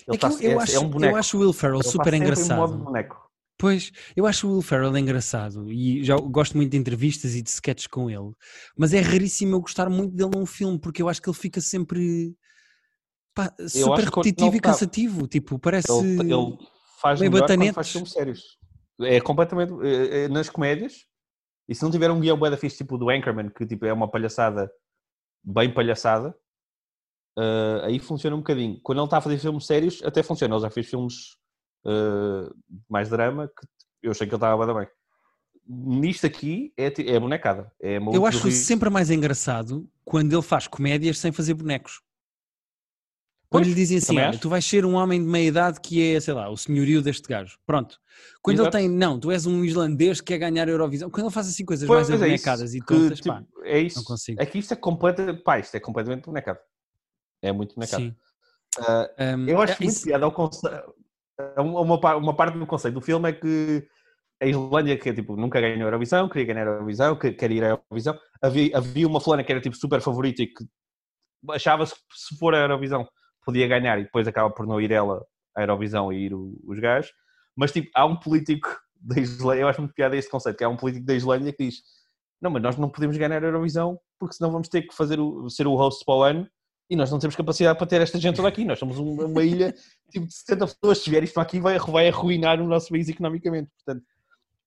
[0.08, 1.14] É tá, eu, é, acho, é um boneco.
[1.14, 2.84] eu acho o Will Ferrell Ele super engraçado.
[3.60, 7.50] Pois, eu acho o Will Ferrell engraçado e já gosto muito de entrevistas e de
[7.50, 8.32] sketches com ele,
[8.74, 11.60] mas é raríssimo eu gostar muito dele num filme porque eu acho que ele fica
[11.60, 12.34] sempre
[13.34, 15.26] pá, super repetitivo e cansativo.
[15.26, 15.92] Tipo, parece.
[15.92, 16.56] Ele, ele
[17.02, 17.74] faz meio batanetes.
[17.74, 18.42] faz filmes sérios.
[18.98, 19.74] É completamente.
[19.82, 21.04] É, é, nas comédias,
[21.68, 23.92] e se não tiver um guião bué da fixe tipo do Anchorman, que tipo, é
[23.92, 24.72] uma palhaçada,
[25.44, 26.34] bem palhaçada,
[27.38, 28.80] uh, aí funciona um bocadinho.
[28.82, 30.54] Quando ele está a fazer filmes sérios, até funciona.
[30.54, 31.38] Ele já fez filmes
[31.84, 32.54] uh,
[32.88, 33.66] mais drama que
[34.02, 34.88] eu achei que ele estava bem.
[35.66, 37.70] Nisto aqui é, é bonecada.
[37.80, 42.00] É eu acho sempre mais engraçado quando ele faz comédias sem fazer bonecos.
[43.50, 46.14] Quando pois, lhe dizem assim, olha, tu vais ser um homem de meia idade que
[46.14, 47.58] é, sei lá, o senhorio deste gajo.
[47.66, 47.98] Pronto.
[48.40, 48.76] Quando Exato.
[48.76, 51.10] ele tem, não, tu és um islandês que quer ganhar a Eurovisão.
[51.10, 53.96] Quando ele faz assim coisas pois, mais abonecadas é e tontas, tipo, pá, é isso.
[53.96, 54.40] não consigo.
[54.40, 56.60] É que isto é completamente, pá, isto é completamente bonecado.
[57.42, 58.02] É muito bonecado.
[58.04, 58.14] Sim.
[58.78, 60.04] Uh, um, eu acho é, muito isso...
[60.04, 60.94] piada ao conceito.
[61.56, 63.86] Uma, uma parte do conceito do filme é que
[64.42, 67.68] a Islândia, que tipo, nunca ganhou a Eurovisão, queria ganhar a Eurovisão, quer ir à
[67.68, 68.18] Eurovisão.
[68.42, 70.64] Havia, havia uma fulana que era tipo super favorita e que
[71.50, 73.06] achava-se que se for a Eurovisão
[73.44, 75.24] podia ganhar e depois acaba por não ir ela
[75.54, 77.10] à Eurovisão e ir o, os gajos.
[77.54, 80.68] Mas tipo, há um político da Islândia, eu acho muito piada este conceito, que há
[80.68, 81.82] um político da Islândia que diz
[82.40, 85.50] não, mas nós não podemos ganhar a Eurovisão porque senão vamos ter que fazer o,
[85.50, 86.48] ser o host para o ano
[86.90, 88.64] e nós não temos capacidade para ter esta gente toda aqui.
[88.64, 89.72] Nós somos uma, uma ilha
[90.10, 90.98] tipo, de 70 pessoas.
[90.98, 93.70] Se vier isto aqui, vai, vai arruinar o nosso país economicamente.
[93.76, 94.04] Portanto,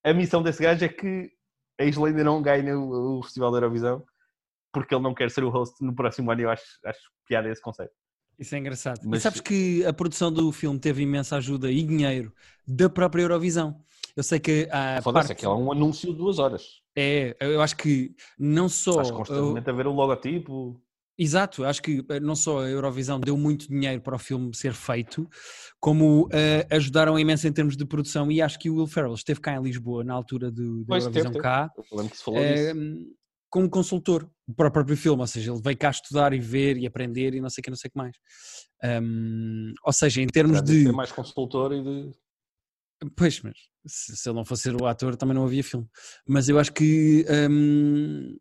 [0.02, 1.30] a missão desse gajo é que
[1.78, 4.02] a Islândia não ganhe o, o Festival da Eurovisão
[4.72, 6.40] porque ele não quer ser o host no próximo ano.
[6.40, 7.92] Eu acho, acho piada esse conceito.
[8.38, 9.00] Isso é engraçado.
[9.04, 12.32] Mas sabes que a produção do filme teve imensa ajuda e dinheiro
[12.66, 13.80] da própria Eurovisão.
[14.16, 15.32] Eu sei que a parte...
[15.32, 16.82] é que é um anúncio de duas horas.
[16.96, 18.92] É, eu acho que não só...
[18.92, 19.74] Estás constantemente eu...
[19.74, 20.80] a ver o logotipo...
[21.16, 24.72] Exato, acho que eh, não só a Eurovisão deu muito dinheiro para o filme ser
[24.72, 25.28] feito,
[25.78, 26.30] como uh,
[26.70, 29.62] ajudaram imenso em termos de produção e acho que o Will Ferrell esteve cá em
[29.62, 31.70] Lisboa na altura do, da Eurovisão teve, cá.
[31.76, 33.14] Eu lembro que se falou uh, disso
[33.54, 36.88] como consultor para o próprio filme, ou seja, ele veio cá estudar e ver e
[36.88, 38.16] aprender e não sei o que, não sei o que mais.
[38.82, 40.82] Um, ou seja, em termos de...
[40.82, 42.10] Ser mais consultor e de...
[43.16, 43.54] Pois, mas
[43.86, 45.86] se, se, ele não fosse o ator também não havia filme.
[46.26, 48.36] Mas eu acho que um,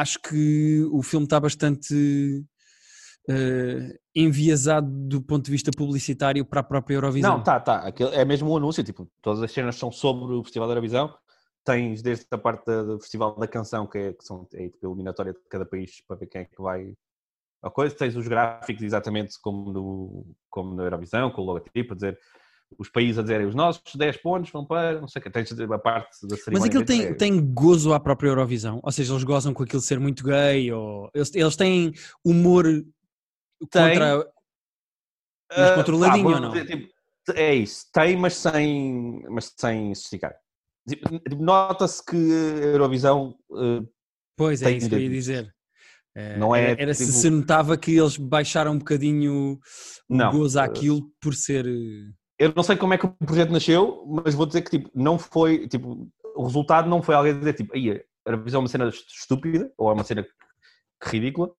[0.00, 2.44] acho que o filme está bastante
[3.28, 7.38] uh, enviesado do ponto de vista publicitário para a própria Eurovisão.
[7.38, 7.92] Não, tá, tá.
[8.12, 11.14] É mesmo um anúncio, tipo, todas as cenas são sobre o Festival da Eurovisão
[11.68, 15.34] tens desde a parte do Festival da Canção, que, é, que são é, tipo, eliminatória
[15.34, 16.96] de cada país para ver quem é que vai
[17.60, 21.96] a coisa, tens os gráficos exatamente como no, como na Eurovisão, com o logotipo, a
[21.96, 22.18] dizer
[22.76, 25.50] os países a dizerem os nossos 10 pontos vão para, não sei o que, tens
[25.52, 26.52] a parte da cerimónia.
[26.52, 29.98] Mas aquilo tem, tem gozo à própria Eurovisão, ou seja, eles gozam com aquilo ser
[29.98, 31.92] muito gay, ou eles, eles têm
[32.24, 32.64] humor
[33.70, 34.32] tem, contra...
[35.50, 36.52] Mas controladinho uh, ou não?
[36.52, 36.92] Tipo,
[37.34, 40.34] é isso, tem, mas sem, mas sem sofisticar.
[40.88, 43.34] Tipo, nota-se que a Eurovisão.
[43.50, 43.86] Uh,
[44.36, 45.54] pois é, isso que eu ia dizer.
[46.16, 47.10] Uh, não é, era, era tipo...
[47.10, 49.58] se se notava que eles baixaram um bocadinho
[50.08, 51.66] o não, gozo àquilo por ser.
[52.38, 54.90] Eh, eu não sei como é que o projeto nasceu, mas vou dizer que tipo,
[54.94, 55.68] não foi.
[55.68, 59.72] Tipo, o resultado não foi alguém dizer tipo, aí, a Eurovisão é uma cena estúpida
[59.76, 60.26] ou é uma cena
[61.02, 61.50] ridícula,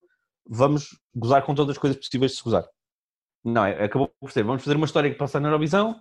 [0.46, 2.66] vamos gozar com todas as coisas possíveis de se gozar.
[3.44, 6.00] Não, é, acabou por ser, vamos fazer uma história que passa na Eurovisão,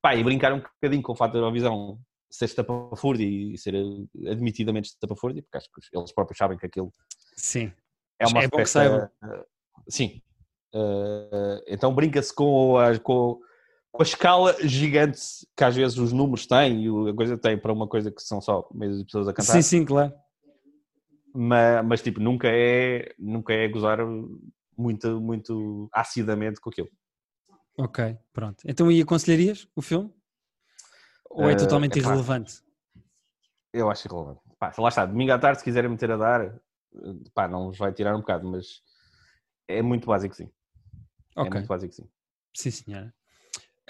[0.00, 1.98] pá, e brincar um bocadinho com o fato da Eurovisão
[2.30, 3.74] ser estapafúrdia e ser
[4.28, 6.92] admitidamente estapafúrdia, porque acho que eles próprios sabem que aquilo
[7.36, 7.72] Sim.
[8.18, 9.10] é uma é festa...
[9.88, 10.20] Sim.
[10.74, 13.40] Uh, então brinca-se com a, com,
[13.96, 15.20] com, a escala gigante
[15.56, 18.40] que às vezes os números têm e a coisa tem para uma coisa que são
[18.40, 19.52] só meias de pessoas a cantar.
[19.52, 20.12] Sim, sim, claro.
[21.34, 23.98] Mas, mas tipo, nunca é, nunca é gozar
[24.76, 26.88] muito, muito acidamente com aquilo.
[27.78, 28.62] Ok, pronto.
[28.66, 30.10] Então e aconselharias o filme?
[31.28, 32.62] Ou é uh, totalmente irrelevante?
[33.72, 34.40] Eu acho irrelevante.
[34.58, 36.60] Pá, lá está, domingo à tarde, se quiserem meter a dar,
[37.34, 38.82] pá, não os vai tirar um bocado, mas
[39.68, 40.50] é muito básico, sim.
[41.36, 41.50] É okay.
[41.50, 42.08] É muito básico, sim.
[42.54, 43.14] Sim, senhora.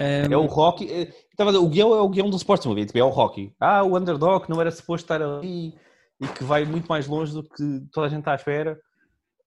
[0.00, 0.32] Um...
[0.32, 0.88] É o Rocky.
[0.92, 3.54] É, o guião é o guião do Sports Movie, tipo, é o Rocky.
[3.60, 5.74] Ah, o underdog não era suposto estar ali
[6.20, 8.78] e que vai muito mais longe do que toda a gente está à espera.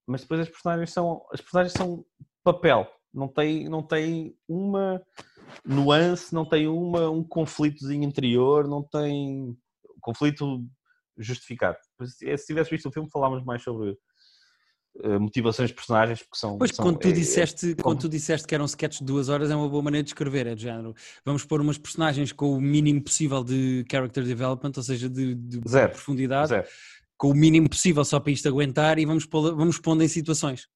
[0.07, 1.25] Mas depois as personagens são.
[1.31, 2.03] As personagens são
[2.43, 2.88] papel.
[3.13, 5.01] Não tem, não tem uma
[5.65, 9.57] nuance, não tem uma, um conflitozinho interior, não tem
[10.01, 10.63] conflito
[11.17, 11.77] justificado.
[12.03, 13.97] Se tivesse visto o filme, falávamos mais sobre
[15.19, 16.58] motivações de personagens, porque são.
[16.58, 19.30] Pois, são, quando, tu é, disseste, é, quando tu disseste que eram sketches de duas
[19.30, 20.93] horas, é uma boa maneira de escrever, é de género.
[21.25, 25.62] Vamos pôr umas personagens com o mínimo possível de character development, ou seja, de, de
[25.67, 25.91] Zero.
[25.91, 26.49] profundidade.
[26.49, 26.67] Zero.
[27.17, 30.67] Com o mínimo possível só para isto aguentar e vamos, pôr, vamos pondo em situações.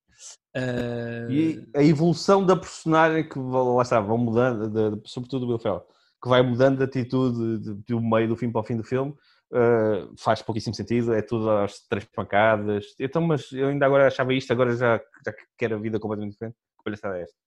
[0.56, 1.32] Uh...
[1.32, 5.60] E a evolução da personagem que lá está, vão mudando, de, de, sobretudo o Will
[5.60, 5.84] Ferrell,
[6.22, 8.84] que vai mudando de atitude de, de, do meio do fim para o fim do
[8.84, 9.14] filme,
[9.52, 12.86] uh, faz pouquíssimo sentido, é tudo às três pancadas.
[13.00, 16.56] Então, mas eu ainda agora achava isto, agora já, já quero a vida completamente diferente.
[16.78, 17.38] Que palhaçada é esta?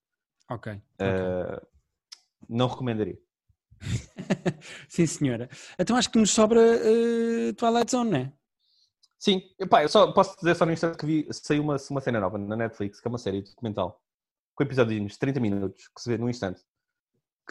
[0.51, 0.73] Ok.
[0.73, 1.67] Uh,
[2.49, 3.19] Não recomendaria.
[4.89, 5.49] Sim, senhora.
[5.79, 8.33] Então acho que nos sobra uh, Twilight Zone, não é?
[9.19, 12.21] Sim, Epá, eu só posso dizer só no instante que vi, saiu uma, uma cena
[12.21, 14.01] nova na Netflix, que é uma série documental,
[14.55, 16.61] com episódios de 30 minutos, que se vê num instante,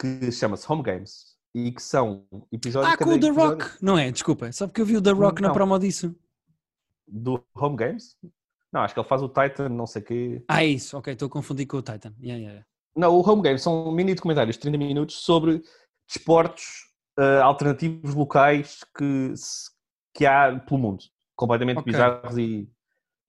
[0.00, 2.92] que chama-se Home Games, e que são episódios...
[2.92, 3.82] Ah, com o The episódio Rock!
[3.82, 4.10] Não é?
[4.10, 5.54] Desculpa, só porque eu vi o The Rock na Não.
[5.54, 6.14] promo disso.
[7.08, 8.14] Do Home Games?
[8.70, 10.44] Não, acho que ele faz o Titan, não sei o quê.
[10.48, 12.12] Ah, é isso, ok, estou a confundir com o Titan.
[12.20, 12.66] Yeah, yeah.
[12.94, 15.62] Não, o Home Games são mini documentários de 30 minutos sobre
[16.06, 19.32] desportos eh, alternativos locais que,
[20.14, 21.04] que há pelo mundo.
[21.34, 21.90] Completamente Ok.
[21.90, 22.70] bizarros e...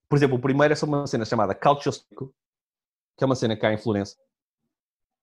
[0.10, 3.72] Por exemplo, o primeiro é sobre uma cena chamada Calcio que é uma cena cá
[3.74, 4.16] em Florença,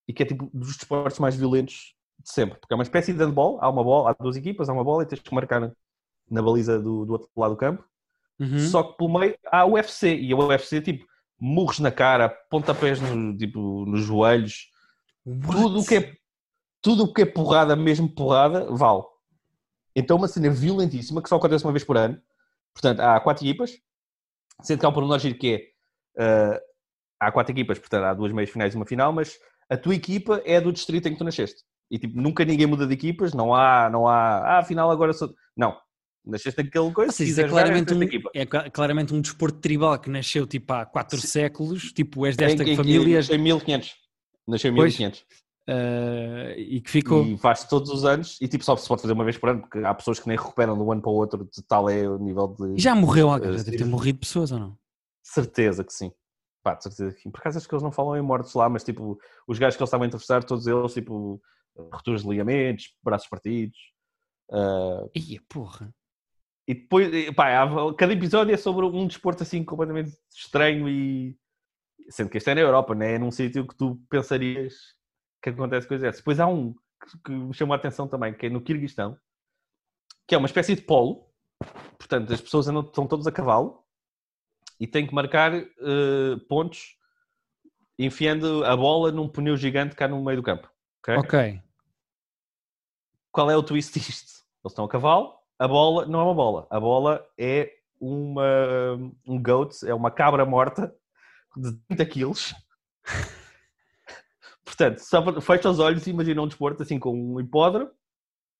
[0.08, 3.18] e que é tipo dos desportos mais violentos de sempre, porque é uma espécie de
[3.18, 5.72] handball, há uma bola, há duas equipas, há uma bola e tens que marcar
[6.30, 7.84] na baliza do, do outro lado do campo,
[8.36, 8.58] Uhum.
[8.58, 11.06] só que pelo meio há o UFC, e o UFC tipo
[11.38, 14.70] murros na cara, pontapés no, tipo, nos joelhos,
[15.24, 16.16] tudo o que é
[16.82, 19.04] tudo o que é porrada, mesmo porrada, vale.
[19.94, 22.20] Então uma cena violentíssima que só acontece uma vez por ano.
[22.74, 23.78] Portanto, há quatro equipas,
[24.62, 26.62] sendo que há um pormenor giro que é eh,
[27.18, 30.42] há quatro equipas, portanto há duas meias finais e uma final, mas a tua equipa
[30.44, 31.62] é do distrito em que tu nasceste.
[31.90, 35.34] E tipo, nunca ninguém muda de equipas, não há, não há, ah, afinal agora sou.
[35.56, 35.76] Não.
[36.26, 38.30] Nasceste naquele coisa, isso é claramente, um, equipa.
[38.34, 41.26] é cla- claramente um desporto tribal que nasceu tipo há quatro Sim.
[41.26, 43.94] séculos, tipo és desta Em- em- família em 1500.
[44.48, 44.98] Nasceu em Pois.
[44.98, 45.26] 1500.
[45.66, 47.24] eh, e que ficou.
[47.24, 49.60] E faz todos os anos e tipo só se pode fazer uma vez por ano,
[49.60, 52.08] porque há pessoas que nem recuperam de um ano para o outro, de tal é
[52.08, 53.90] o nível de E já morreu alguém, eh, deve ter sim.
[53.90, 54.78] morrido pessoas ou não?
[55.22, 56.10] certeza que sim.
[56.62, 57.30] Pá, certeza que sim.
[57.30, 59.82] Por acaso acho que eles não falam em mortos lá, mas tipo, os gajos que
[59.82, 61.40] eles estavam a entrevistar, todos eles, tipo,
[61.76, 63.78] rupturas de ligamentos, braços partidos.
[64.50, 65.94] ah, Ia, porra.
[66.66, 71.36] e depois, pá, cada episódio é sobre um desporto assim completamente estranho e.
[72.10, 73.14] Sendo que este é na Europa, né?
[73.14, 74.74] é num sítio que tu pensarias
[75.42, 76.20] que acontece coisas dessas.
[76.20, 76.74] Depois há um
[77.24, 79.16] que, me chamou a atenção também, que é no Quirguistão,
[80.26, 81.26] que é uma espécie de polo.
[81.98, 83.82] Portanto, as pessoas andam, estão todos a cavalo
[84.78, 86.96] e têm que marcar eh, pontos
[87.98, 90.68] enfiando a bola num pneu gigante cá no meio do campo.
[91.00, 91.16] ok?
[91.16, 91.62] Ok.
[93.34, 94.44] Qual é o twist disto?
[94.64, 97.70] Eles estão a cavalo, a bola não é uma bola, a bola é
[98.00, 98.94] uma,
[99.26, 100.94] um goat, é uma cabra morta
[101.56, 102.54] de 30 quilos.
[104.64, 107.90] Portanto, só fecha os olhos e imagina um desporto assim com um hipódromo,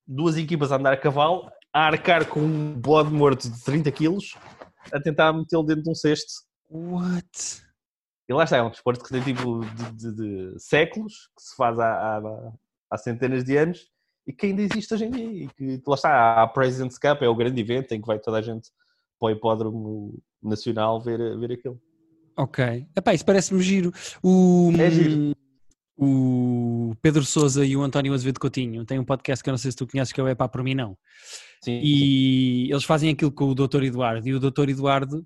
[0.05, 4.35] duas equipas a andar a cavalo, a arcar com um bode morto de 30 quilos,
[4.91, 6.43] a tentar metê-lo dentro de um cesto.
[6.69, 7.63] What?
[8.29, 10.15] E lá está, é um desporto que tem tipo de, de-
[10.53, 12.53] de séculos, que se faz há, há-
[12.91, 13.91] há centenas de anos
[14.27, 15.43] e que ainda existe hoje em dia.
[15.43, 18.37] E que lá está, a President's Cup, é o grande evento em que vai toda
[18.37, 18.69] a gente
[19.19, 21.79] para o hipódromo nacional ver, ver aquilo.
[22.37, 22.85] Ok.
[22.95, 23.93] Epá, isso parece-me giro.
[24.21, 25.35] O, É giro.
[25.97, 29.71] o Pedro Souza e o António Azevedo Coutinho têm um podcast que eu não sei
[29.71, 30.97] se tu conheces, que é o Epá por mim não.
[31.65, 31.81] Sim.
[31.83, 33.83] E eles fazem aquilo com o Dr.
[33.83, 34.27] Eduardo.
[34.27, 34.69] E o Dr.
[34.69, 35.25] Eduardo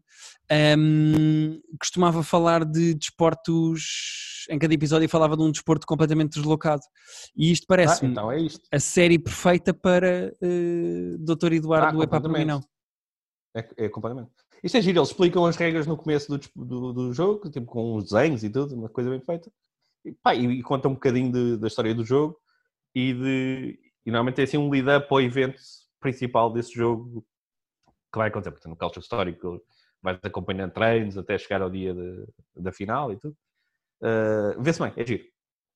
[0.77, 4.47] hum, costumava falar de desportos.
[4.49, 6.81] Em cada episódio falava de um desporto completamente deslocado.
[7.35, 8.61] E isto Ah, parece-me então é isto.
[8.71, 11.53] a série perfeita para eh, Dr.
[11.53, 12.61] Eduardo Ah, Epá por mim não.
[13.55, 14.31] É, é completamente.
[14.63, 17.95] Isto é giro, eles explicam as regras no começo do, do, do jogo, tipo com
[17.97, 19.51] uns desenhos e tudo, uma coisa bem feita.
[20.05, 22.37] E, pá, e, e conta um bocadinho de- da história do jogo
[22.95, 25.59] e, de, e normalmente tem assim um lead-up ao evento
[25.99, 27.25] principal desse jogo
[28.11, 28.51] que vai acontecer.
[28.51, 29.61] Portanto, no calcio histórico
[30.01, 33.35] vais acompanhando treinos até chegar ao dia de- da final e tudo.
[34.01, 35.25] Ah, Vê-se bem, é giro.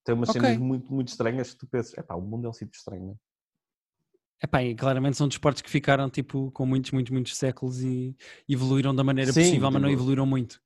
[0.05, 0.41] Tem umas Ok.
[0.41, 3.11] cenas muito, muito estranhas que tu pensas, epá, o mundo é um sítio estranho, não
[3.11, 3.15] é?
[4.43, 8.13] Epá, e claramente são desportos que ficaram tipo com muitos, muitos, muitos séculos e
[8.49, 10.61] evoluíram da maneira Sim, possível, mas não evoluíram muito.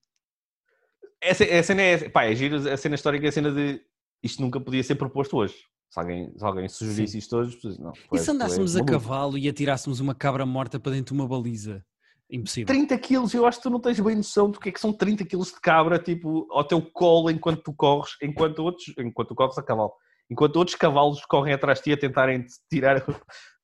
[1.22, 3.84] Essa, a cena é, pá, é giro, a cena histórica é a cena de
[4.24, 5.56] isto nunca podia ser proposto hoje.
[5.90, 7.94] Se alguém, se alguém sugerisse isto hoje, não.
[8.14, 11.84] E se andássemos a cavalo e atirássemos uma cabra morta para dentro de uma baliza?
[12.30, 12.68] Impossível.
[12.68, 14.92] 30 quilos, eu acho que tu não tens bem noção do que é que são
[14.92, 19.36] 30 quilos de cabra, tipo, ao teu colo enquanto tu corres, enquanto outros, enquanto tu
[19.36, 19.94] corres a cavalo,
[20.30, 23.02] enquanto outros cavalos correm atrás de ti a tentarem te tirar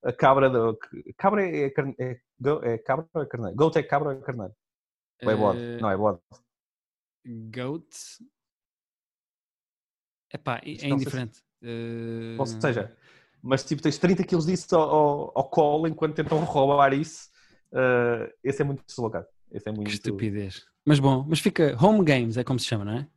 [0.06, 0.74] a cabra da.
[1.18, 2.18] Cabra é, carne- é,
[2.64, 3.56] é cabra ou é carneiro?
[3.58, 4.54] Goat é cabra ou é carneiro?
[5.24, 5.60] Ou é bode?
[5.62, 6.20] Eh, Não, é bode.
[7.54, 7.90] Goat.
[10.34, 11.42] Epá, é indiferente.
[11.64, 12.96] Eh, Ou seja,
[13.42, 17.30] mas tipo, tens 30 quilos disso ao, ao, ao colo enquanto tentam roubar isso.
[17.74, 19.26] eh, esse é muito deslocado.
[19.52, 19.88] Esse é muito.
[19.88, 20.66] que estupidez.
[20.86, 23.08] Mas bom, mas fica home games, é como se chama, não é?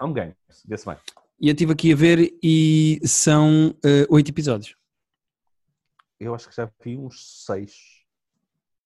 [0.00, 0.34] Home game,
[0.66, 0.96] vê-se bem.
[1.40, 4.76] E eu estive aqui a ver e são eh, oito episódios.
[6.20, 7.72] Eu acho que já vi uns 6.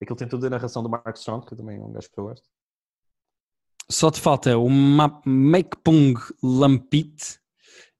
[0.00, 2.24] Aquilo tem tudo a narração do Mark Strong, que também é um gajo que eu
[2.24, 2.46] gosto.
[3.90, 7.40] Só te falta o Ma- Makepung Lampit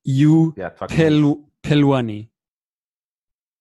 [0.05, 2.31] e o Yeah, Pelu, Peluani.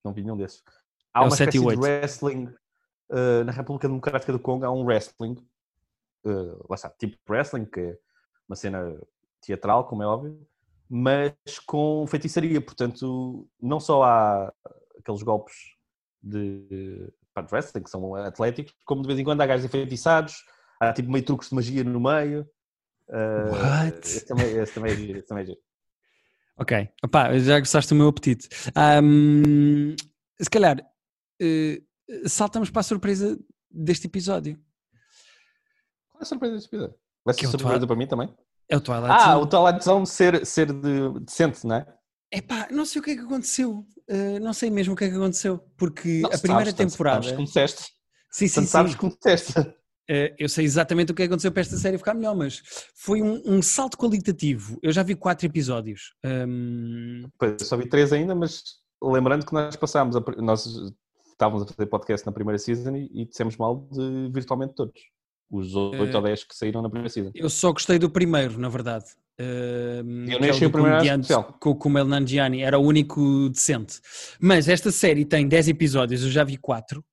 [0.04, 0.60] não vi nenhum desses.
[0.60, 0.72] É
[1.14, 2.46] Há o uma espécie de wrestling.
[3.10, 5.36] uh, na República Democrática do Congo há um wrestling,
[6.26, 7.98] uh, lá está, tipo wrestling, que é
[8.48, 9.00] uma cena
[9.42, 10.48] teatral, como é óbvio,
[10.90, 11.34] mas
[11.66, 14.54] com feitiçaria, portanto, não só há
[15.00, 15.56] aqueles golpes
[16.22, 20.44] de, pá, de wrestling, que são atléticos, como de vez em quando há gajos enfeitiçados,
[20.80, 22.48] há tipo meio truques de magia no meio.
[23.08, 24.00] Uh, What?
[24.08, 25.60] Esse também, esse também é giro, esse também é giro.
[26.58, 28.48] Ok, Opa, já gostaste do meu apetite.
[29.04, 29.96] Um,
[30.40, 34.60] se calhar, uh, saltamos para a surpresa deste episódio.
[36.10, 36.96] Qual é a surpresa deste episódio?
[37.26, 38.34] Vai ser Que é surpresa Twilight- para mim também?
[38.70, 39.44] É o Twilight Ah, Zone.
[39.44, 41.88] o Twilight Zone ser, ser de, decente, não é?
[42.32, 43.86] Epá, não sei o que é que aconteceu.
[44.10, 45.58] Uh, não sei mesmo o que é que aconteceu.
[45.78, 47.18] Porque Não, a primeira sabes, temporada.
[47.24, 47.84] Sabes como disseste.
[48.32, 48.68] Sim, sim, sim.
[48.68, 49.54] sabes como disseste.
[50.12, 52.62] Uh, eu sei exatamente o que aconteceu para esta série ficar melhor, mas
[52.94, 54.78] foi um, um salto qualitativo.
[54.84, 56.14] Eu já vi quatro episódios.
[56.26, 58.64] Um, Pois, só vi três ainda, mas
[59.02, 60.68] lembrando que nós passámos, a, nós
[61.32, 65.00] estávamos a fazer podcast na primeira season e, e dissemos mal de virtualmente todos.
[65.50, 67.32] Os oito Eh, ou dez que saíram na primeira season.
[67.34, 69.06] eu só gostei do primeiro, na verdade.
[69.40, 71.58] Um, Eu nem é o achei o primeiro especial.
[71.60, 74.00] Com o Kumail Nanjiani, era o único decente.
[74.40, 77.04] Mas esta série tem 10 episódios, eu já vi quatro.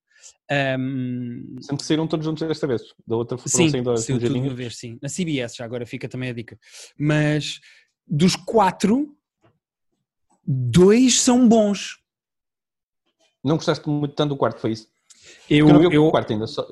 [0.50, 2.82] Um, Sempre saíram todos juntos desta vez.
[3.06, 4.98] Da outra foram Sim, saindo as saiu tudo uma vez, sim.
[5.02, 6.58] Na CBS, já agora fica também a dica.
[6.98, 7.60] Mas
[8.06, 9.14] dos quatro,
[10.46, 11.98] dois são bons.
[13.44, 14.88] Não gostaste muito tanto do quarto, foi isso?
[15.48, 16.46] Eu, eu eu, o quarto ainda.
[16.46, 16.66] Só...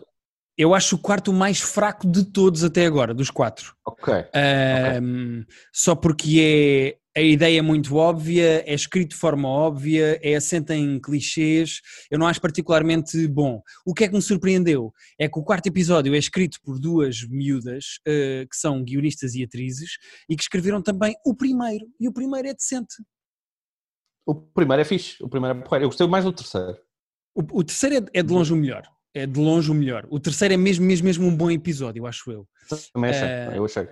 [0.56, 3.76] eu acho o quarto o mais fraco de todos até agora, dos quatro.
[3.84, 4.14] Ok.
[4.34, 10.34] Ahm, Só porque é a ideia é muito óbvia, é escrito de forma óbvia, é
[10.34, 13.62] assenta em clichês, eu não acho particularmente bom.
[13.86, 17.26] O que é que me surpreendeu é que o quarto episódio é escrito por duas
[17.26, 19.92] miúdas eh, que são guionistas e atrizes
[20.28, 22.96] e que escreveram também o primeiro, e o primeiro é decente.
[24.26, 25.22] O primeiro é fixe.
[25.22, 25.84] O primeiro é porreiro.
[25.84, 26.76] Eu gostei mais do terceiro.
[27.34, 28.82] O, o terceiro é, é de longe o melhor.
[29.14, 30.06] É de longe o melhor.
[30.10, 32.46] O terceiro é mesmo, mesmo, mesmo um bom episódio, acho eu.
[32.92, 33.28] Também achei.
[33.28, 33.88] Eh, Eu achei.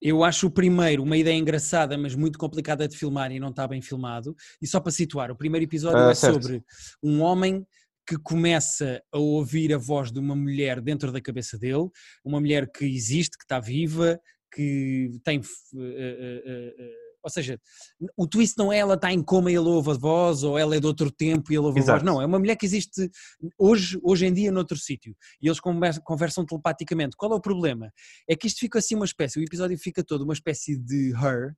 [0.00, 3.66] Eu acho o primeiro uma ideia engraçada, mas muito complicada de filmar e não está
[3.66, 4.34] bem filmado.
[4.62, 6.42] E só para situar, o primeiro episódio Ah, é certo.
[6.42, 6.62] sobre
[7.02, 7.66] um homem
[8.06, 11.90] que começa a ouvir a voz de uma mulher dentro da cabeça dele,
[12.24, 14.18] uma mulher que existe, que está viva,
[14.54, 15.40] que tem.
[15.40, 15.42] eh,
[15.76, 17.60] eh, eh, ou seja,
[18.16, 20.76] o twist não é ela está em coma e ele ouve a voz, ou ela
[20.76, 21.88] é de outro tempo e ele ouve a voz.
[21.88, 22.04] Exato.
[22.04, 23.10] Não, é uma mulher que existe
[23.58, 25.14] hoje, hoje em dia noutro sítio.
[25.42, 27.16] E eles conversam, conversam telepaticamente.
[27.16, 27.92] Qual é o problema?
[28.28, 31.54] é que isto fica assim uma espécie, o episódio fica todo uma espécie de her,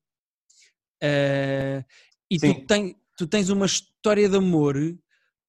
[1.02, 1.84] eh,
[2.30, 4.76] e tu, tem- tu tens uma história de amor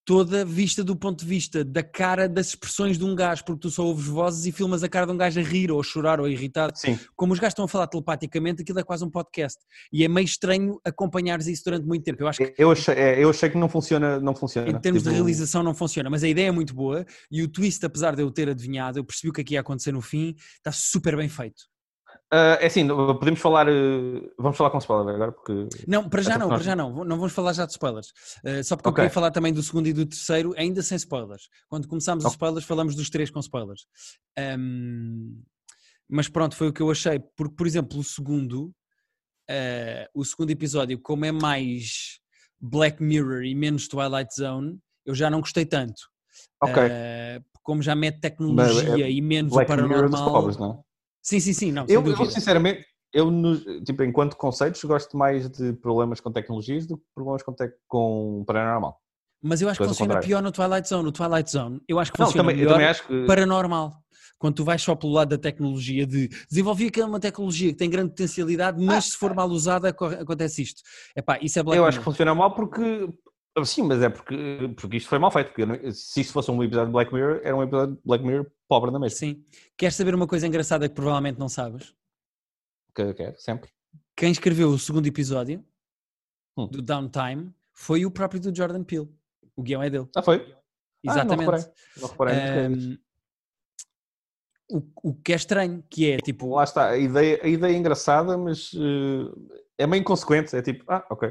[0.05, 3.69] toda vista do ponto de vista da cara das expressões de um gajo, porque tu
[3.69, 6.19] só ouves vozes e filmas a cara de um gajo a rir, ou a chorar,
[6.19, 6.73] ou irritado.
[6.75, 6.99] Sim.
[7.15, 9.59] Como os gajos estão a falar telepaticamente, aquilo é quase um podcast.
[9.93, 12.23] E é meio estranho acompanhares isso durante muito tempo.
[12.23, 14.19] Eu acho que Eu achei, é, eu achei que não funciona.
[14.19, 14.69] Não funciona.
[14.69, 17.47] em termos de Tipo, realização não funciona, mas a ideia é muito boa e o
[17.47, 20.35] twist, apesar de eu ter adivinhado, eu percebi o que aqui ia acontecer no fim,
[20.57, 21.70] está super bem feito.
[22.31, 23.67] Ah, é assim, podemos falar.
[23.67, 25.67] eh, Vamos falar com spoiler agora, porque.
[25.87, 27.03] Não, para já não, para já não.
[27.03, 28.07] Não vamos falar já de spoilers.
[28.45, 29.01] Uh, só porque eu Ok.
[29.03, 31.49] queria falar também do segundo e do terceiro, ainda sem spoilers.
[31.67, 33.85] Quando começámos os spoilers, falamos dos três com spoilers.
[34.57, 35.41] Um,
[36.09, 37.19] mas pronto, foi o que eu achei.
[37.35, 38.73] Porque, por exemplo, o segundo,
[39.49, 42.19] uh, o segundo episódio, como é mais
[42.59, 46.01] Black Mirror e menos Twilight Zone, eu já não gostei tanto.
[46.63, 46.75] Ok.
[46.83, 50.31] Uh, como já mete tecnologia e menos Black o Mirror dos paranormal.
[50.33, 50.90] pobres, não é?
[51.21, 55.73] Sim, sim, sim, não, Eu, eu, sinceramente, eu, no- tipo, enquanto conceitos, gosto mais de
[55.73, 58.99] problemas com tecnologias do que problemas com, tec- com paranormal.
[59.43, 61.03] Mas eu acho que Coisa ao funciona pior no Twilight Zone.
[61.03, 63.25] No Twilight Zone, eu acho que Não, funciona também, melhor acho que.
[63.25, 63.93] paranormal.
[64.37, 67.89] Quando tu vais só pelo lado da tecnologia, de desenvolvi aqui uma tecnologia que tem
[67.89, 70.81] grande potencialidade, mas se for mal usada aco- acontece isto.
[71.15, 72.81] Epá, isso é Black Eu acho que funciona mal porque.
[73.65, 74.35] Sim, mas é porque,
[74.77, 75.51] porque isto foi mal feito.
[75.53, 78.49] Porque se isto fosse um episódio de Black Mirror, era um episódio de Black Mirror
[78.67, 79.17] pobre na mesma.
[79.17, 79.45] Sim.
[79.77, 81.93] Queres saber uma coisa engraçada que provavelmente não sabes?
[82.95, 83.69] Que eu quero, sempre.
[84.15, 85.63] Quem escreveu o segundo episódio
[86.57, 86.67] Hum.
[86.67, 89.09] do Downtime foi o próprio do Jordan Peele.
[89.55, 90.07] O guião é dele.
[90.15, 90.37] Ah, foi?
[90.37, 90.55] Ah,
[91.03, 91.39] não Exatamente.
[91.39, 91.65] reparei.
[91.97, 92.99] Não reparei
[94.69, 97.77] o, o que é estranho, que é tipo, Lá está, a ideia, a ideia é
[97.77, 100.55] engraçada, mas eh, é meio inconsequente.
[100.55, 101.29] É tipo, ah, ok.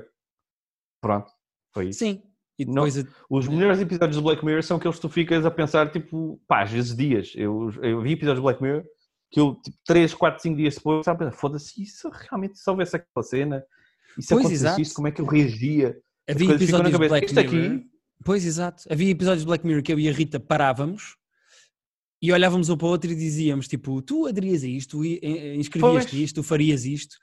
[1.02, 1.32] Pronto,
[1.72, 2.00] foi isso.
[2.00, 2.22] sim.
[2.58, 5.46] E Não- depois a- Os melhores episódios do Black Mirror são aqueles que tu ficas
[5.46, 7.32] a pensar, tipo, pá, às vezes dias.
[7.34, 8.84] Eu, eu vi episódios do Black Mirror
[9.30, 12.68] que eu, tipo, 3, 4, 5 dias depois, estava a pensar, foda-se, se realmente se
[12.68, 13.64] houvesse aquela cena,
[14.18, 15.96] e se Pois, acontecesse isto, como é que eu reagia?
[16.28, 17.08] Havia episódios cabeça.
[17.08, 17.46] Black Mirror.
[17.76, 17.86] aqui,
[18.22, 18.82] Pois, exato.
[18.90, 21.16] Havia episódios de Black Mirror que eu e a Rita parávamos
[22.22, 26.36] e olhávamos um para o outro e dizíamos, tipo, tu aderias a isto, inscrevias-te isto,
[26.36, 27.14] tu farias isto,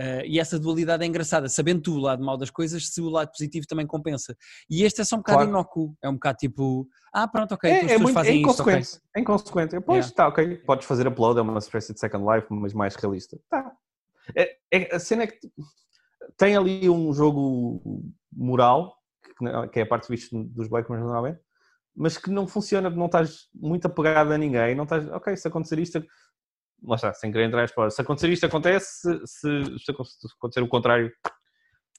[0.00, 3.10] uh, e essa dualidade é engraçada, sabendo tu o lado mau das coisas, se o
[3.10, 4.34] lado positivo também compensa.
[4.70, 5.50] E este é só um bocado claro.
[5.50, 8.82] inócuo, é um bocado tipo, ah pronto, ok, é, então é muito, fazem é inconsequente,
[8.82, 9.10] isto, okay.
[9.14, 10.28] é inconsequente, pois, yeah.
[10.28, 13.72] ok, podes fazer upload, é uma espécie de Second Life, mas mais realista, tá.
[14.34, 15.38] É, é, a cena é que
[16.36, 18.02] tem ali um jogo
[18.32, 18.96] moral,
[19.72, 21.40] que é a parte vista dos Black Mirror normalmente,
[21.96, 25.78] mas que não funciona, não estás muito apegado a ninguém, não estás, ok, se acontecer
[25.78, 26.04] isto,
[26.82, 29.90] lá está, sem querer entrar em spoiler, se acontecer isto acontece, se, se
[30.38, 31.10] acontecer o contrário,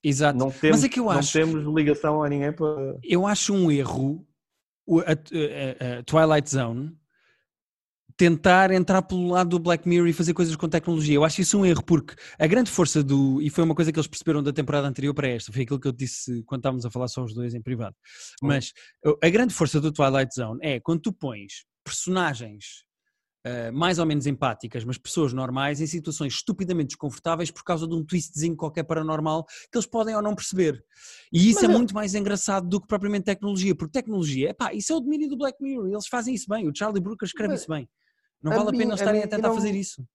[0.04, 0.38] Exato.
[0.38, 2.98] Não temos, mas é que eu acho, não temos ligação a ninguém para.
[3.04, 4.26] Eu acho um erro
[5.06, 6.96] a, a, a Twilight Zone
[8.18, 11.16] tentar entrar pelo lado do Black Mirror e fazer coisas com tecnologia.
[11.16, 13.40] Eu acho isso um erro, porque a grande força do.
[13.42, 15.88] E foi uma coisa que eles perceberam da temporada anterior para esta, foi aquilo que
[15.88, 17.96] eu disse quando estávamos a falar só os dois em privado.
[18.42, 18.48] Hum.
[18.48, 18.74] Mas
[19.24, 22.88] a grande força do Twilight Zone é quando tu pões personagens
[23.46, 27.96] Uh, mais ou menos empáticas, mas pessoas normais em situações estupidamente desconfortáveis por causa de
[27.96, 30.84] um twistzinho qualquer paranormal que eles podem ou não perceber.
[31.32, 31.78] E isso mas é eu...
[31.78, 35.38] muito mais engraçado do que propriamente tecnologia, porque tecnologia, pá, isso é o domínio do
[35.38, 37.62] Black Mirror, eles fazem isso bem, o Charlie Brooker escreve mas...
[37.62, 37.88] isso bem.
[38.42, 40.06] Não a vale mim, a pena estarem a, a tentar não, fazer isso.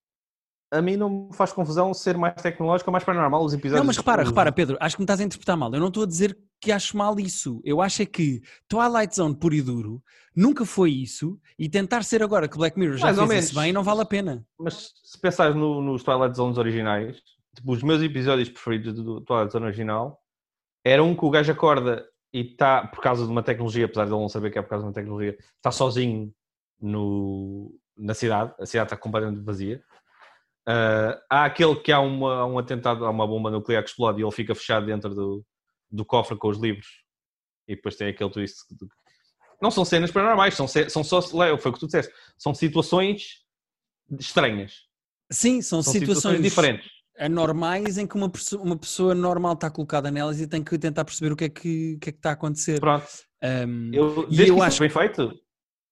[0.71, 3.79] A mim não me faz confusão ser mais tecnológico ou mais paranormal os episódios.
[3.79, 5.71] Não, mas repara, repara, Pedro, acho que me estás a interpretar mal.
[5.71, 7.61] Eu não estou a dizer que acho mal isso.
[7.63, 10.03] Eu acho é que Twilight Zone puro e duro
[10.35, 13.71] nunca foi isso e tentar ser agora que Black Mirror já mais fez isso bem
[13.71, 14.43] não vale a pena.
[14.57, 17.17] Mas se pensares no, nos Twilight Zones originais,
[17.55, 20.19] tipo, os meus episódios preferidos do Twilight Zone original
[20.83, 22.03] era um que o gajo acorda
[22.33, 24.69] e está, por causa de uma tecnologia, apesar de ele não saber que é por
[24.69, 26.33] causa de uma tecnologia, está sozinho
[26.81, 29.83] no, na cidade, a cidade está completamente vazia.
[30.67, 34.23] Uh, há aquele que há uma, um atentado, há uma bomba nuclear que explode e
[34.23, 35.45] ele fica fechado dentro do,
[35.91, 36.87] do cofre com os livros.
[37.67, 38.57] E depois tem aquele twist.
[39.61, 41.21] Não são cenas paranormais, são, são só.
[41.21, 42.13] Foi o que tu disseste.
[42.37, 43.43] São situações
[44.19, 44.81] estranhas.
[45.31, 46.91] Sim, são, são situações, situações, diferentes.
[47.17, 51.05] Anormais em que uma pessoa, uma pessoa normal está colocada nelas e tem que tentar
[51.05, 52.79] perceber o que é que, que, é que está a acontecer.
[52.79, 53.07] Pronto.
[53.43, 55.33] Um, eu, e eu acho bem feito,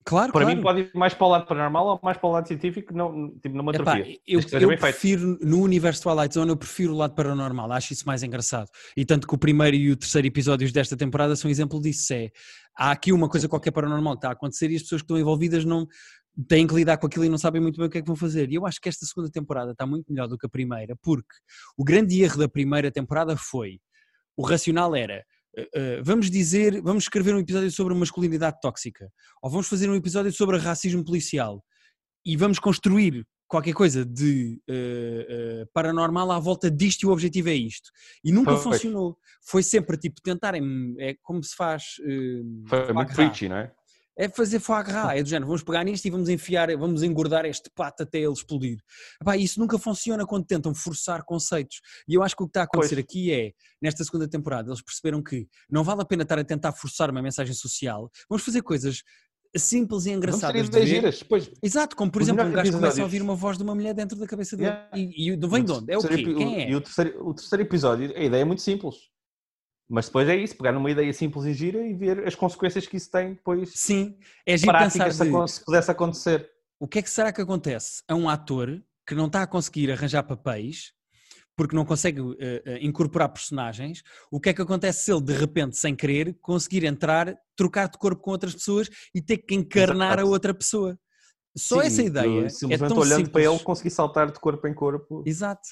[0.04, 0.58] Claro, Para claro.
[0.58, 3.30] mim pode ir mais para o lado paranormal ou mais para o lado científico, não,
[3.40, 5.46] tipo numa Epá, Eu, eu prefiro, feito.
[5.46, 8.68] no universo Twilight Zone, eu prefiro o lado paranormal, acho isso mais engraçado.
[8.98, 12.14] E tanto que o primeiro e o terceiro episódios desta temporada são um exemplo disso.
[12.14, 12.30] É,
[12.76, 15.20] há aqui uma coisa qualquer paranormal que está a acontecer e as pessoas que estão
[15.20, 15.86] envolvidas não
[16.48, 18.16] têm que lidar com aquilo e não sabem muito bem o que é que vão
[18.16, 18.50] fazer.
[18.52, 21.36] E eu acho que esta segunda temporada está muito melhor do que a primeira, porque
[21.78, 23.80] o grande erro da primeira temporada foi,
[24.36, 25.24] o racional era
[26.04, 30.58] vamos dizer, vamos escrever um episódio sobre masculinidade tóxica, ou vamos fazer um episódio sobre
[30.58, 31.64] racismo policial
[32.26, 37.50] e vamos construir qualquer coisa de uh, uh, paranormal à volta disto e o objetivo
[37.50, 37.92] é isto.
[38.24, 38.72] E nunca Foi.
[38.72, 39.18] funcionou.
[39.46, 41.96] Foi sempre tipo tentarem, é como se faz.
[42.66, 43.72] Foi muito preachy, não é?
[44.18, 47.46] É fazer foie gras, é do género, vamos pegar nisto e vamos enfiar, vamos engordar
[47.46, 48.80] este pato até ele explodir.
[49.22, 51.82] Epá, isso nunca funciona quando tentam forçar conceitos.
[52.08, 53.06] E eu acho que o que está a acontecer pois.
[53.06, 53.52] aqui é,
[53.82, 57.22] nesta segunda temporada, eles perceberam que não vale a pena estar a tentar forçar uma
[57.22, 59.02] mensagem social, vamos fazer coisas
[59.58, 61.26] simples e engraçadas de ver.
[61.28, 61.52] Pois.
[61.62, 64.18] Exato, como por exemplo um gajo começa a ouvir uma voz de uma mulher dentro
[64.18, 64.70] da cabeça dele.
[64.70, 64.98] Yeah.
[64.98, 65.92] E, e vem de onde?
[65.92, 66.24] É o quê?
[66.24, 66.70] Quem é?
[66.70, 68.96] E o terceiro, o terceiro episódio, a ideia é muito simples
[69.92, 72.96] mas depois é isso, pegar numa ideia simples e gira e ver as consequências que
[72.96, 73.74] isso tem depois.
[73.76, 76.50] Sim, é giro pensar se, se pudesse acontecer.
[76.80, 79.92] O que é que será que acontece a um ator que não está a conseguir
[79.92, 80.94] arranjar papéis
[81.58, 82.38] porque não consegue uh,
[82.80, 87.36] incorporar personagens, o que é que acontece se ele de repente, sem querer, conseguir entrar,
[87.58, 90.28] trocar de corpo com outras pessoas e ter que encarnar Exato.
[90.28, 90.98] a outra pessoa?
[91.56, 92.50] Só Sim, essa ideia.
[92.50, 93.30] Simplesmente é olhando simples.
[93.30, 95.22] para ele, conseguir saltar de corpo em corpo.
[95.26, 95.68] Exato.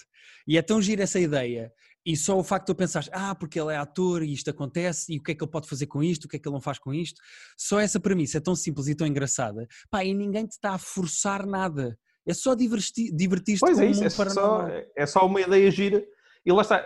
[0.45, 1.72] E é tão gira essa ideia
[2.05, 5.13] e só o facto de eu pensar, ah, porque ele é ator e isto acontece,
[5.13, 6.53] e o que é que ele pode fazer com isto, o que é que ele
[6.53, 7.19] não faz com isto,
[7.57, 10.77] só essa premissa é tão simples e tão engraçada, pá, e ninguém te está a
[10.77, 11.97] forçar nada.
[12.25, 16.03] É só divertir-te divertir pois é isso, é só, é só uma ideia gira.
[16.45, 16.85] E lá está,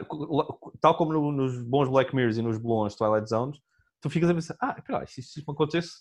[0.81, 3.59] tal como no, nos bons Black Mirrors e nos bons Twilight Zones,
[4.01, 5.91] tu ficas a pensar, ah, pera, se isso acontecesse,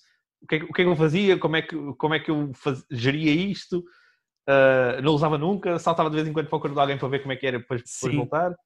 [0.42, 1.38] o que, é, o que é que eu fazia?
[1.38, 3.78] Como é que, como é que eu faz, geria isto?
[4.48, 7.08] Uh, não usava nunca, saltava de vez em quando para o corpo de alguém para
[7.08, 8.56] ver como é que era depois, depois voltar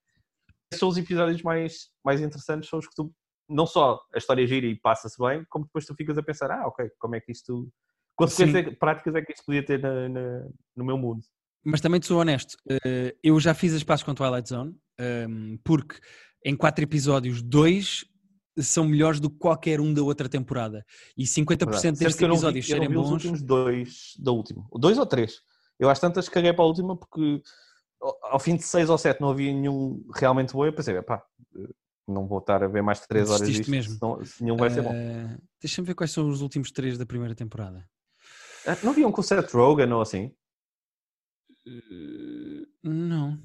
[0.74, 3.12] são os episódios mais, mais interessantes, são os que tu,
[3.48, 6.66] não só a história gira e passa-se bem, como depois tu ficas a pensar, ah,
[6.66, 7.68] ok, como é que isto,
[8.16, 8.74] consequências Sim.
[8.74, 11.22] práticas é que isto podia ter na, na, no meu mundo.
[11.64, 15.56] Mas também te sou honesto, eh, eu já fiz as pazes com Twilight Zone, ehm,
[15.64, 15.98] porque
[16.44, 18.04] em quatro episódios, dois
[18.58, 20.84] são melhores do que qualquer um da outra temporada.
[21.16, 21.98] E 50% Verdade.
[21.98, 23.06] destes episódios vi, serem bons.
[23.06, 25.40] os últimos dois da última, dois ou três.
[25.78, 27.42] Eu às tantas caguei para a última porque
[28.00, 31.24] ao fim de 6 ou 7 não havia nenhum realmente bom, eu pensei, pá,
[32.06, 33.94] não vou estar a ver mais de 3 horas disto, mesmo.
[33.94, 34.92] Senão, nenhum vai ser bom.
[34.92, 37.88] Uh, Deixa-me ver quais são os últimos 3 da primeira temporada.
[38.66, 40.34] Ah, Não viam com o Seth Rogen ou assim?
[41.66, 43.40] Uh, não.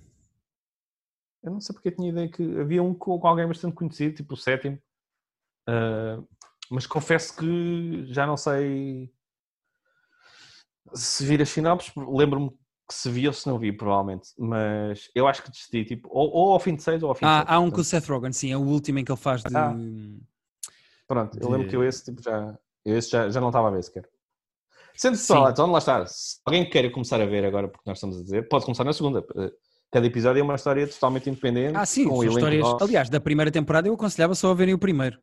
[1.42, 4.36] Eu não sei porque eu tinha ideia que havia um com, alguém bastante conhecido, tipo
[4.36, 4.80] o sétimo.
[5.68, 6.22] Ah,
[6.70, 9.12] mas confesso que já não sei
[10.94, 11.92] se vir as sinopses.
[11.96, 12.52] Lembro-me
[12.92, 14.30] que se via ou se não vi, provavelmente.
[14.38, 17.26] Mas eu acho que decidi, tipo, ou, ou ao fim de seis ou ao fim
[17.26, 17.50] de Ah, sete.
[17.52, 19.42] há um com o Portanto, Seth Rogen, sim, é o último em que ele faz
[19.44, 19.56] de.
[19.56, 19.74] Ah.
[21.08, 23.68] Pronto, eu lembro de- que eu esse, tipo, já, eu esse já, já não estava
[23.68, 24.08] a ver sequer.
[24.96, 26.06] Sendo só, então lá está.
[26.06, 28.94] Se alguém queira começar a ver agora, porque nós estamos a dizer, pode começar na
[28.94, 29.24] segunda.
[29.92, 31.76] Cada episódio é uma história totalmente independente.
[31.76, 32.66] Ah, sim, com histórias.
[32.82, 35.18] Aliás, da primeira temporada eu aconselhava só a verem o primeiro.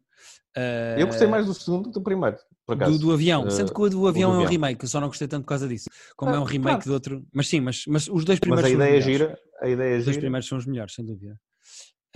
[0.56, 2.92] Uh, Eu gostei mais do segundo do que do primeiro, por acaso.
[2.92, 4.50] do, do avião, Eh, sendo que o do avião do é um avião.
[4.50, 5.88] remake, eu só não gostei tanto por causa disso.
[6.16, 6.86] Como Ah, é um remake pronto.
[6.86, 7.26] do outro.
[7.32, 9.04] Mas sim, mas, mas os dois Mas primeiros a são os ideia é melhores.
[9.04, 9.38] gira.
[9.60, 10.20] A ideia é Os dois gira.
[10.22, 11.38] primeiros são os melhores, sem dúvida.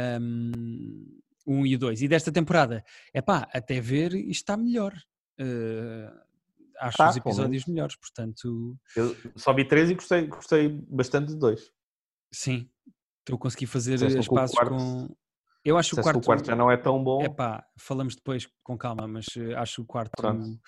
[0.00, 2.02] Um, um e o dois.
[2.02, 4.92] E desta temporada, é pá, até ver isto está melhor.
[5.40, 6.10] Uh,
[6.80, 11.36] acho Tá, os episódios melhores, portanto, Eu só vi três e gostei, gostei bastante de
[11.36, 11.70] dois.
[12.32, 12.68] sim,
[13.20, 15.16] estou a conseguir fazer quarto- com.
[15.64, 16.18] Eu acho o quarto.
[16.18, 17.22] o quarto já não é tão bom.
[17.22, 20.58] É pá, falamos depois com calma, mas eh, acho o quarto Pronto.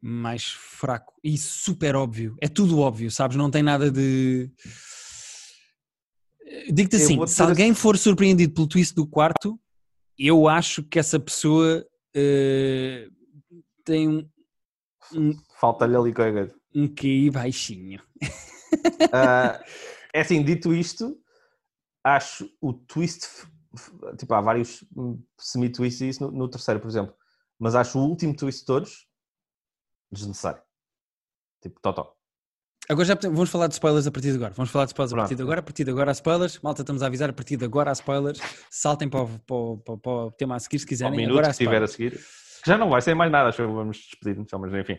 [0.00, 2.36] mais fraco e super óbvio.
[2.40, 3.36] É tudo óbvio, sabes?
[3.36, 4.50] Não tem nada de.
[6.46, 9.58] Eh, Digo-te assim: se alguém for surpreendido pelo twist do quarto,
[10.18, 13.06] eu acho que essa pessoa eh,
[13.84, 14.28] tem um,
[15.14, 16.52] um, Falta-lhe ali coisa.
[16.74, 18.02] um QI baixinho.
[19.12, 19.62] Ah,
[20.12, 21.16] é assim, dito isto,
[22.02, 23.28] acho o twist.
[24.18, 27.14] Tipo, há vários hum, semi-twists e isso no, no terceiro, por exemplo.
[27.58, 29.06] Mas acho o último twist de todos
[30.10, 30.62] desnecessário.
[31.62, 32.14] Tipo, totó.
[32.88, 34.52] Agora já vamos falar de spoilers a partir de agora.
[34.54, 35.22] Vamos falar de spoilers a Pronto.
[35.28, 35.60] partir de agora.
[35.60, 36.60] A partir de agora há spoilers.
[36.60, 38.38] Malta, estamos a avisar a partir de agora há spoilers.
[38.70, 41.16] Saltem para o, para o- para o- tema a seguir se quiserem.
[41.16, 42.20] minuto agora há que tiver a seguir.
[42.66, 44.98] Já não vai ser mais nada, acho que vamos despedir-nos, só, mas enfim.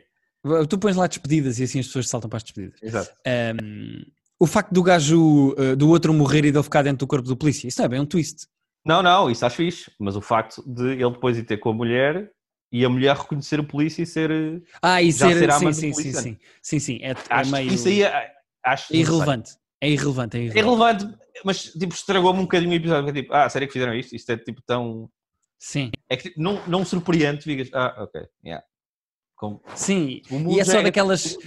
[0.69, 2.79] Tu pões lá despedidas e assim as pessoas saltam para as despedidas.
[2.81, 3.11] Exato.
[3.27, 4.03] Um,
[4.39, 7.27] o facto do gajo, uh, do outro morrer e de ele ficar dentro do corpo
[7.27, 8.47] do polícia, isso não é bem um twist.
[8.85, 9.91] Não, não, isso acho fixe.
[9.99, 12.31] Mas o facto de ele depois ir ter com a mulher
[12.71, 14.63] e a mulher reconhecer o polícia e ser.
[14.81, 17.71] Ah, e Já ser, será sim, sim, sim, sim, sim, sim, é, é Acho meio...
[17.71, 18.31] isso aí é,
[18.63, 19.51] acho é irrelevante.
[19.81, 21.03] É irrelevante, é É irrelevante.
[21.03, 23.05] irrelevante, mas tipo, estragou-me um bocadinho o episódio.
[23.05, 24.15] porque, Tipo, ah, sério que fizeram isto?
[24.15, 25.09] Isto é tipo tão.
[25.59, 28.63] Sim, É que tipo, não, não me surpreende, digas, ah, ok, yeah.
[29.35, 30.21] Com- sim.
[30.29, 31.37] O E é só daquelas...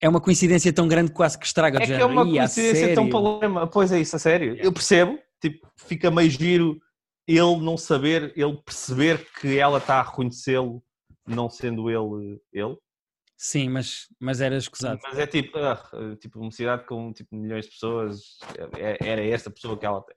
[0.00, 2.36] É uma coincidência tão grande que quase que estraga É do que é uma Ih,
[2.38, 3.66] coincidência tão problema.
[3.66, 4.56] Pois é isso, a sério.
[4.60, 5.18] Eu percebo,
[5.50, 6.80] tipo, fica meio giro
[7.26, 10.82] ele não saber, ele perceber que ela está a reconhecê-lo,
[11.26, 12.76] não sendo ele ele.
[13.36, 15.00] Sim, mas, mas era escusado.
[15.02, 15.82] Mas é tipo, ah,
[16.20, 18.38] tipo, uma cidade com tipo, milhões de pessoas,
[18.78, 20.16] é- era esta pessoa que ela tem.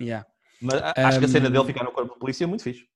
[0.00, 0.26] Yeah.
[0.60, 2.86] Mas acho que a cena Um, dele ficar no corpo de polícia é muito fixe.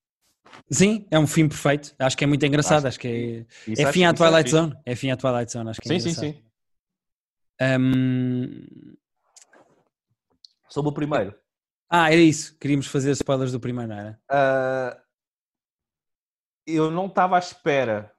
[0.71, 1.95] Sim, é um fim perfeito.
[1.99, 2.87] Acho que é muito engraçado.
[2.87, 4.57] Acho que é, é acho- fim à é Twilight fixe.
[4.57, 4.75] Zone.
[4.85, 5.71] É fim à Twilight Zone.
[5.71, 6.35] Acho que é Sim, sim, engraçado.
[6.35, 6.45] sim.
[7.61, 8.95] Hum,
[10.73, 11.39] Sobre o primeiro.
[11.91, 12.57] Ah, era isso.
[12.59, 14.21] Queríamos fazer spoilers do primeiro, não era?
[14.31, 14.99] Ah,
[16.67, 18.11] eu não estava à espera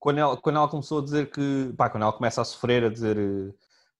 [0.00, 2.88] quando ela, quando ela começou a dizer que pá, quando ela começa a sofrer, a
[2.88, 3.52] dizer eh,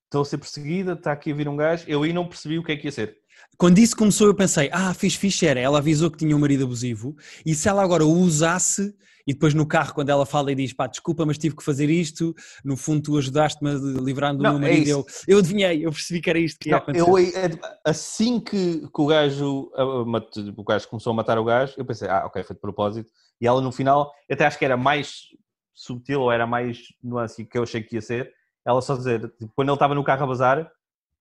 [0.05, 2.63] estou a ser perseguida, está aqui a vir um gajo, eu aí não percebi o
[2.63, 3.22] que é que ia ser.
[3.57, 5.59] Quando isso começou, eu pensei: ah, fiz fixe era.
[5.59, 7.15] Ela avisou que tinha um marido abusivo
[7.45, 8.95] e se ela agora o usasse.
[9.25, 11.89] E depois no carro, quando ela fala e diz: pá, desculpa, mas tive que fazer
[11.89, 12.35] isto.
[12.63, 13.73] No fundo, tu ajudaste-me a
[14.03, 14.83] livrar-me do Não, meu é marido.
[14.83, 14.99] isso.
[15.27, 17.09] eu, eu adivinhei, eu percebi que era isto que ia Não, acontecer.
[17.09, 17.49] eu, é,
[17.85, 19.71] assim que, que o gajo
[20.05, 23.09] mat- o gajo começou a matar o gajo, eu pensei, ah, ok, foi de propósito.
[23.39, 25.21] E ela no final, até acho que era mais
[25.73, 28.29] subtil ou era mais nuance que eu achei que ia ser.
[28.65, 30.69] Ela só dizer, tipo, quando ele estava no carro a bazar,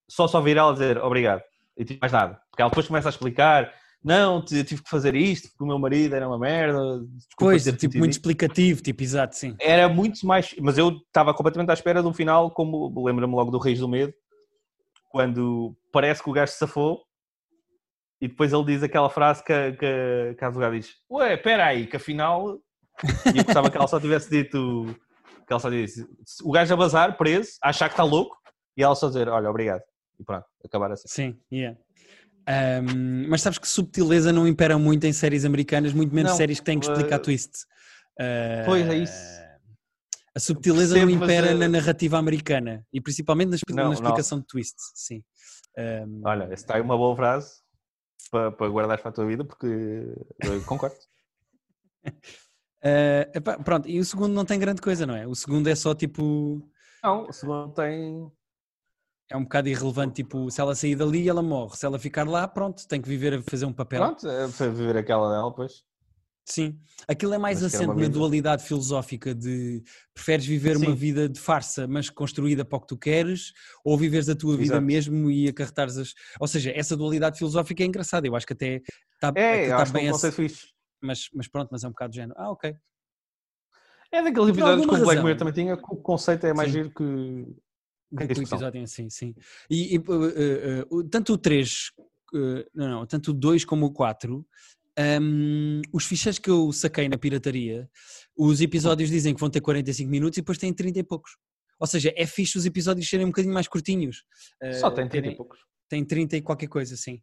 [0.09, 1.41] só só vir ela dizer obrigado.
[1.77, 2.41] E tipo, mais nada.
[2.51, 3.73] Porque ela depois começa a explicar,
[4.05, 6.79] não, tive que fazer isto porque o meu marido era uma merda.
[7.01, 9.57] desculpa Pois, ter-te tipo, muito isto." explicativo, tipo, exato, sim.
[9.61, 10.55] Era muito mais.
[10.61, 14.13] Mas eu estava completamente à espera do final, como lembra-me logo do Reis do Medo,
[15.11, 17.03] quando parece que o gajo se safou
[18.21, 21.67] e depois ele diz aquela frase que, a- que, que a advogada diz: Ué, espera
[21.67, 22.59] aí, que afinal.
[23.35, 24.95] E eu gostava que ela só tivesse dito.
[25.47, 26.07] Que ela só disse:
[26.45, 28.37] o gajo a bazar, preso, a achar que está louco,
[28.77, 29.83] e ela só dizer: Olha, obrigado.
[30.23, 31.09] E pronto, acabar assim.
[31.09, 31.77] Sim, yeah.
[32.47, 36.61] Ahm, mas sabes que subtileza não impera muito em séries americanas, muito menos Não, séries
[36.61, 37.51] que têm que explicar uh, twist.
[38.19, 39.43] Ah, pois é isso.
[40.35, 43.83] A subtileza Percebo, não mas, impera uh, na narrativa americana e principalmente na, Não, na
[43.85, 43.93] não.
[43.93, 44.77] explicação de twist.
[44.95, 45.23] Sim.
[45.77, 47.61] Ahm, Olha, essa está aí uma boa frase
[48.31, 49.67] para, para guardares para a tua vida, porque
[50.67, 50.97] concordo.
[52.83, 55.27] ah, epá, pronto, e o segundo não tem grande coisa, não é?
[55.27, 56.63] O segundo é só tipo.
[57.03, 58.31] Não, o segundo tem.
[59.33, 61.75] É um bocado irrelevante, tipo, se ela sair dali, ela morre.
[61.75, 63.99] Se ela ficar lá, pronto, tem que viver a fazer um papel.
[64.03, 65.83] Pronto, é para viver aquela dela, pois.
[66.45, 66.79] Sim,
[67.09, 70.95] aquilo é mais Mas assente uma na dualidade filosófica de preferes viver uma Sim.
[70.97, 73.53] vida de farsa, mas construída para o que tu queres,
[73.83, 74.83] ou viveres a tua vida Exato.
[74.85, 76.13] mesmo e acarretares as.
[76.39, 78.83] Ou seja, essa dualidade filosófica é engraçada, eu acho que até
[79.15, 80.11] está É, tá acho que é bem.
[80.11, 80.67] um ass- fixe.
[81.01, 82.35] mas, mas pronto, mas é um bocado de género.
[82.39, 82.75] Ah, ok.
[84.11, 85.23] É daqueles episódios que o Black.
[85.23, 86.79] Mirror também tinha, que o conceito é mais Sim.
[86.79, 87.57] giro que.
[88.17, 89.35] A o episódio em si, sim.
[89.71, 91.91] E, e, uh, uh, uh, o- tanto o 3,
[92.35, 94.47] uh, não, não, tanto o 2 como o 4,
[95.21, 97.89] um, os ficheiros que eu saquei na pirataria,
[98.37, 101.37] os episódios dizem que vão ter 45 minutos e depois têm 30 e poucos.
[101.81, 104.25] Ou seja, é fixe os episódios serem um bocadinho mais curtinhos.
[104.63, 105.59] Uh, Só tem 30 terem- e poucos.
[105.89, 107.21] Tem 30 e qualquer coisa, sim.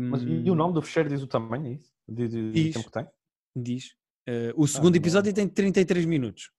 [0.00, 2.74] Mas, Um, e o nome do fecheiro diz o tamanho, é de, de Diz.
[2.74, 3.06] tempo que tem?
[3.54, 3.84] Diz.
[4.28, 5.00] Uh, o segundo não.
[5.00, 6.50] episódio tem 33 minutos.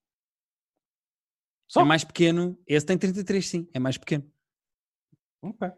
[1.70, 1.82] Só?
[1.82, 2.60] É mais pequeno.
[2.68, 3.70] Esse tem 33, sim.
[3.74, 4.30] É mais pequeno.
[5.42, 5.70] Ok.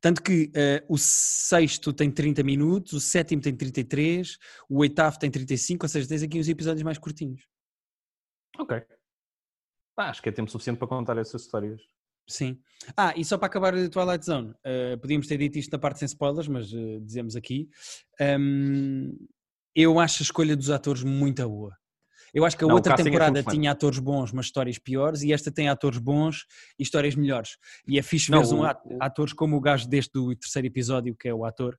[0.00, 5.30] Tanto que eh, o sexto tem 30 minutos, o sétimo tem 33, o oitavo tem
[5.30, 7.46] 35, ou seja, tens aqui uns episódios mais curtinhos.
[8.58, 8.82] Ok.
[9.96, 11.80] Ah, acho que é tempo suficiente para contar essas histórias.
[12.28, 12.60] Sim.
[12.96, 15.98] Ah, e só para acabar a Twilight Zone, eh, podíamos ter dito isto na parte
[15.98, 17.68] sem spoilers, mas eh, dizemos aqui.
[18.20, 19.12] Ahm,
[19.74, 21.76] eu acho a escolha dos atores muito boa.
[22.34, 23.50] Eu acho que a Não, outra é temporada fã.
[23.50, 26.46] tinha atores bons, mas histórias piores, e esta tem atores bons
[26.78, 27.58] e histórias melhores.
[27.86, 28.62] E é fixe ver um
[29.00, 31.78] atores como o gajo deste do terceiro episódio, que é o ator.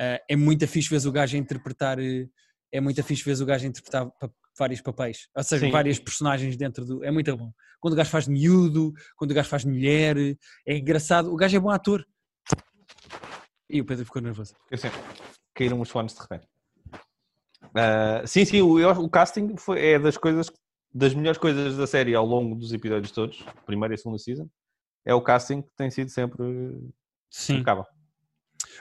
[0.00, 1.98] eh, é muito fixe ver o gajo a interpretar.
[1.98, 2.28] eh,
[2.70, 4.08] é muito fixe ver o gajo interpretar
[4.56, 5.72] vários papéis, ou seja, Sim.
[5.72, 7.04] várias personagens dentro do.
[7.04, 7.50] É muito bom.
[7.80, 10.16] Quando o gajo faz miúdo, quando o gajo faz mulher,
[10.66, 11.32] é engraçado.
[11.32, 12.04] O gajo é bom ator.
[13.70, 14.54] E o Pedro ficou nervoso.
[14.60, 14.88] Porque assim,
[15.54, 16.46] caíram os fones de repente.
[17.74, 20.50] Ah, sim, sim, o, o casting foi, é das coisas,
[20.92, 24.48] das melhores coisas da série ao longo dos episódios todos, primeira e segunda season.
[25.04, 26.44] É o casting que tem sido sempre
[27.30, 27.54] Sim.
[27.54, 27.84] impecável.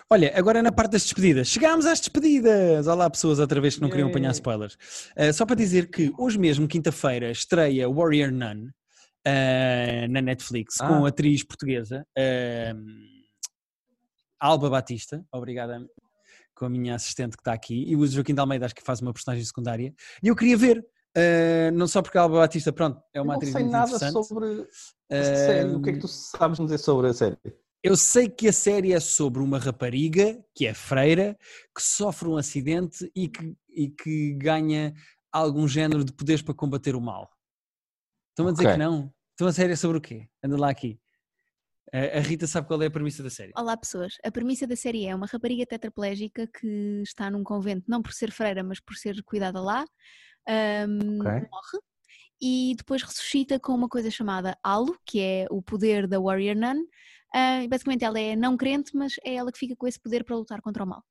[0.10, 1.48] Olha, agora na parte das despedidas.
[1.48, 2.88] Chegámos às despedidas!
[2.88, 4.76] Olá, pessoas outra vez que não queriam apanhar spoilers.
[5.18, 10.88] Uh, só para dizer que hoje mesmo, quinta-feira, estreia Warrior Nun uh, na Netflix Ah.
[10.88, 12.78] com a atriz portuguesa uh,
[14.40, 15.24] Alba Batista.
[15.32, 15.86] Obrigada
[16.58, 17.86] com a minha assistente que está aqui.
[17.88, 19.94] E o Joaquim de Almeida, acho que faz uma personagem secundária.
[20.24, 20.80] E eu queria ver.
[20.80, 23.72] uh, não só porque a Alba Batista, pronto, é uma eu não atriz sei muito
[23.74, 24.28] nada interessante.
[24.28, 24.68] sobre
[25.12, 25.70] a série.
[25.76, 27.38] O que é que tu sabes dizer sobre a série?
[27.84, 31.38] Eu sei que a série é sobre uma rapariga que é freira,
[31.76, 34.94] que sofre um acidente e que, e que ganha
[35.32, 37.30] algum género de poderes para combater o mal.
[38.32, 38.74] Estão a dizer Ok.
[38.74, 39.14] que não?
[39.36, 40.28] Então a série é sobre o quê?
[40.44, 41.00] Anda lá aqui.
[41.94, 43.54] A Rita sabe qual é a premissa da série.
[43.56, 48.02] Olá pessoas, a premissa da série é uma rapariga tetraplégica que está num convento, não
[48.02, 49.86] por ser freira, mas por ser cuidada lá,
[50.48, 51.48] ahm, Ok.
[51.52, 51.80] morre
[52.42, 56.84] e depois ressuscita com uma coisa chamada Halo, que é o poder da Warrior Nun.
[57.36, 60.36] E basicamente ela é não crente, mas é ela que fica com esse poder para
[60.36, 61.04] lutar contra o mal.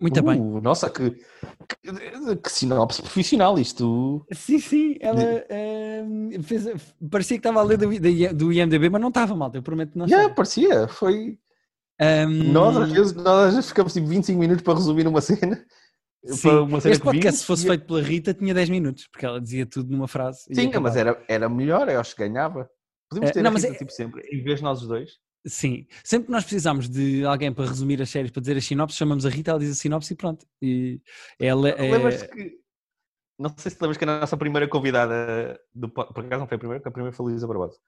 [0.00, 0.40] Muito bem.
[0.40, 4.26] Uh, Nossa, que, que, que sinopse profissional isto.
[4.32, 5.20] Sim, sim, ela
[5.50, 6.66] ahm, fez,
[7.10, 7.88] parecia que estava a ler do,
[8.36, 10.30] do IMDB, mas não estava, malta, eu prometo que não estava.
[10.30, 10.88] parecia.
[10.88, 11.38] Foi.
[12.00, 15.64] Ahm, Nós às, vezes, nós às vezes ficamos tipo 25 minutos para resumir uma cena.
[16.26, 19.06] Sim, uma cena este podcast, vimos se fosse e- feito pela Rita, tinha 10 minutos,
[19.12, 20.40] porque ela dizia tudo numa frase.
[20.52, 22.68] Sim, mas era, era melhor, eu acho que ganhava.
[23.08, 24.88] Podemos Eh, ter não, a mas Rita, é- tipo sempre, em vez de nós os
[24.88, 25.10] dois.
[25.46, 28.96] Sim, sempre que nós precisamos de alguém para resumir as séries, para dizer as sinopses,
[28.96, 30.46] chamamos a Rita, ela diz a sinopse e pronto.
[30.62, 31.00] E
[31.38, 31.90] ela é...
[31.92, 32.64] Lembras-te que.
[33.38, 36.54] Não sei se lembras que a nossa primeira convidada, do, po- por acaso não foi
[36.54, 37.78] a primeira, porque a primeira foi a Luísa Barbosa.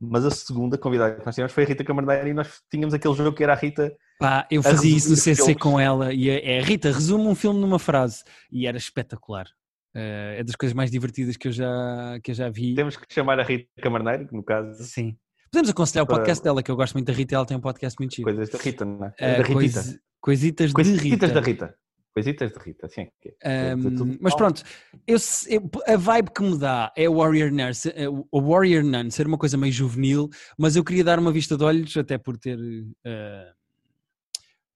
[0.00, 3.14] Mas a segunda convidada que nós tivemos foi a Rita Camarneira e nós tínhamos aquele
[3.14, 3.94] jogo que era a Rita.
[4.18, 5.56] Pá, eu fazia isso no CC filmes.
[5.62, 9.46] com ela e é, é, Rita, resume um filme numa frase e era espetacular.
[9.94, 12.74] Eh, é das coisas mais divertidas que eu já, que eu já vi.
[12.74, 15.16] Temos que chamar a Rita Camarneira, que no caso, Sim.
[15.54, 17.96] Podemos aconselhar o podcast dela, que eu gosto muito da Rita, ela tem um podcast
[18.00, 18.24] muito chique.
[18.24, 19.14] coisas da Rita, não é?
[19.18, 19.52] Eh, da Ritita.
[19.82, 21.28] coisi- coisitas de Coisitas Rita.
[21.28, 21.74] da Rita.
[22.12, 23.06] Coisitas da Rita, sim.
[23.40, 24.62] É Um, tudo mas pronto,
[25.06, 25.16] eu
[25.48, 29.10] eu- a vibe que me dá é o Warrior Nun, se- é o Warrior Nun
[29.12, 30.28] ser uma coisa meio juvenil,
[30.58, 32.58] mas eu queria dar uma vista de olhos, até por ter
[33.04, 33.52] eh,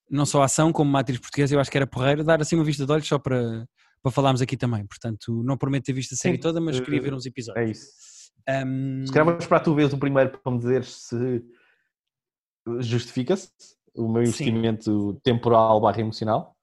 [0.08, 2.64] não só ação, como uma atriz portuguesa, eu acho que era porreiro, dar assim uma
[2.64, 3.66] vista de olhos só para,
[4.00, 4.86] para falarmos aqui também.
[4.86, 7.66] Portanto, não prometo ter visto a série Sim, toda, mas queria eh, ver uns episódios.
[7.66, 7.86] É isso.
[8.48, 11.44] Um, Se calhar vamos esperar tu veres o primeiro para me dizer se
[12.80, 13.50] justifica-se
[13.94, 14.28] o meu Sim.
[14.28, 16.54] investimento temporal barra emocional.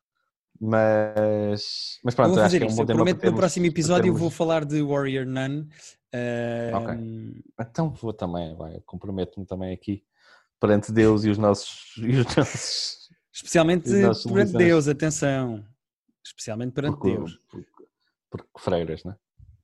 [0.60, 2.78] Mas, mas eu pronto, vou acho fazer que é um isso.
[2.78, 5.26] bom Eu tema prometo que no termos- próximo episódio eu vou termos- falar de Warrior
[5.26, 5.68] Nun.
[6.14, 10.04] Um, Então vou também, vai, comprometo-me também aqui
[10.60, 11.94] perante Deus e os nossos.
[11.98, 14.54] E os nossos Especialmente Os nossos perante.
[14.54, 15.66] Deus, atenção.
[16.26, 17.38] Especialmente perante porque, Deus.
[17.50, 17.68] porque,
[18.30, 19.14] porque freiras, né?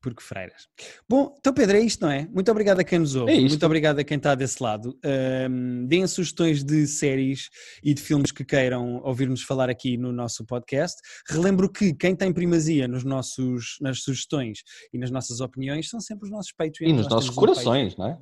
[0.02, 0.68] Porque freiras.
[1.08, 2.28] Bom, então Pedro, é isto, não é?
[2.28, 4.97] Muito obrigado a quem nos ouve, É muito obrigado a quem está desse lado.
[5.04, 7.49] Ahm, deem sugestões de séries
[7.84, 10.99] e de filmes que queiram ouvir-nos falar aqui no nosso podcast.
[11.30, 14.60] Relembro que quem tem primazia nos nossos, nas sugestões
[14.91, 16.91] e nas nossas opiniões são sempre os nossos Patreons.
[16.91, 18.20] E nos Nós nossos temos um corações, não é?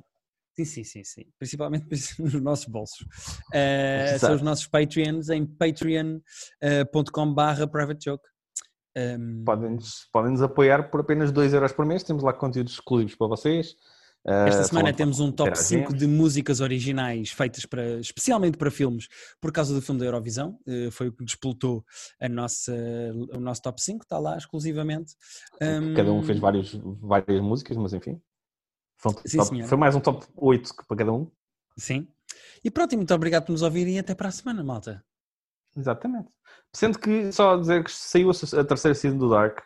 [0.56, 1.24] Sim, sim, sim, sim.
[1.38, 1.86] Principalmente
[2.18, 3.00] nos nossos bolsos.
[3.00, 8.28] Uh, são os nossos Patreons em patreon.com barra private joke.
[8.96, 12.02] Um, Podem-nos podem -nos apoiar por apenas 2 euros por mês.
[12.02, 13.76] Temos lá conteúdos exclusivos para vocês.
[14.24, 15.86] esta Uh, semana temos um top interagimos.
[15.88, 19.08] 5 de músicas originais feitas para, especialmente para filmes,
[19.40, 20.58] por causa do filme da Eurovisão.
[20.66, 21.84] Uh, foi o que despoltou
[22.20, 22.74] a nossa,
[23.32, 25.14] o nosso top 5, está lá exclusivamente.
[25.62, 28.20] Um, Cada um fez vários, várias músicas, mas enfim.
[28.98, 31.30] Foi, um Sim, top- foi mais um top 8 que para cada um.
[31.78, 32.06] Sim.
[32.62, 35.02] E pronto, e muito obrigado por nos ouvirem e até para a semana, malta.
[35.76, 36.28] Exatamente.
[36.72, 39.60] Sendo que só dizer que saiu a, terceira season do Dark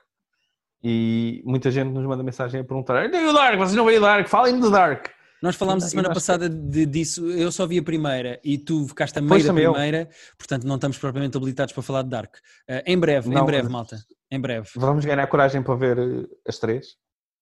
[0.82, 4.02] e muita gente nos manda mensagem a perguntar: "E o Dark, vocês não veem o
[4.02, 4.26] Dark?
[4.28, 5.08] Falem do Dark.
[5.42, 9.18] Nós falámos a semana passada de- disso, eu só vi a primeira e tu ficaste
[9.18, 9.72] a meio da também eu.
[9.72, 12.36] primeira, portanto não estamos propriamente habilitados para falar de Dark.
[12.68, 13.96] Uh, em breve, em Não, breve, mas- malta.
[14.30, 16.96] Em breve, Vamos ganhar coragem para ver eh, as três.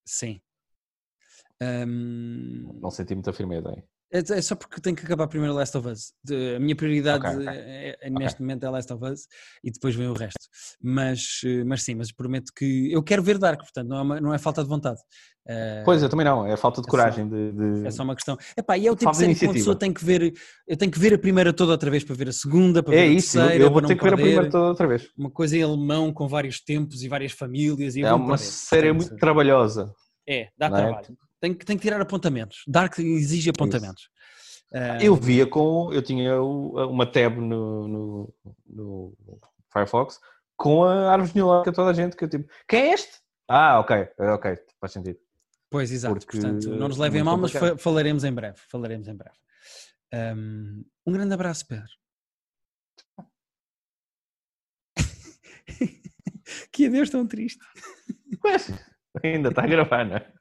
[0.05, 0.41] sim.
[1.63, 3.83] Um, Não senti muita firmeza aí.
[4.13, 6.13] É, é só porque tenho que acabar primeiro Last of Us.
[6.57, 7.49] A minha prioridade Ok, ok.
[7.49, 9.27] é- é- neste momento é Last of Us
[9.65, 10.39] e depois vem o resto.
[10.83, 14.21] Mas, uh, mas sim, mas prometo que eu quero ver Dark, portanto não é, uma-
[14.21, 15.01] não é falta de vontade.
[15.45, 16.47] Uh, Pois, eu também não.
[16.47, 17.51] É falta de é coragem de.
[17.51, 18.39] de- É só uma questão.
[18.57, 20.33] Epá, e é o tipo de série que uma pessoa tem que ver.
[20.69, 22.99] Eu tenho que ver a primeira toda outra vez para ver a segunda, para É
[22.99, 23.65] ver a isso, eu- terceira.
[23.65, 25.09] eu vou ter que ver a primeira toda outra vez.
[25.19, 27.97] Uma coisa em alemão com vários tempos e várias famílias.
[27.97, 29.93] E É vou-me uma série muito trabalhosa.
[30.29, 30.81] É, dá não é?
[30.83, 31.17] trabalho.
[31.43, 32.63] Tem, que- tem que tirar apontamentos.
[32.69, 34.09] Dark exige apontamentos.
[34.73, 35.93] Ah, Eu via com.
[35.93, 38.35] Eu tinha uma tab no, no,
[38.65, 39.13] no
[39.73, 40.21] Firefox
[40.57, 42.49] com a árvore genealógica toda a gente que eu tipo.
[42.69, 43.19] Quem é este?
[43.49, 45.19] Ah, ok, ok, faz sentido.
[45.69, 46.15] Pois, exato.
[46.15, 47.79] porque Portanto, não nos é levem a mal, mas complicado.
[47.81, 48.59] falaremos em breve.
[48.69, 49.37] Falaremos em breve.
[50.15, 51.91] Um, um grande abraço, Pedro.
[56.71, 57.59] que adeus tão triste.
[58.45, 58.71] Mas
[59.25, 60.33] ainda está a gravar, não é?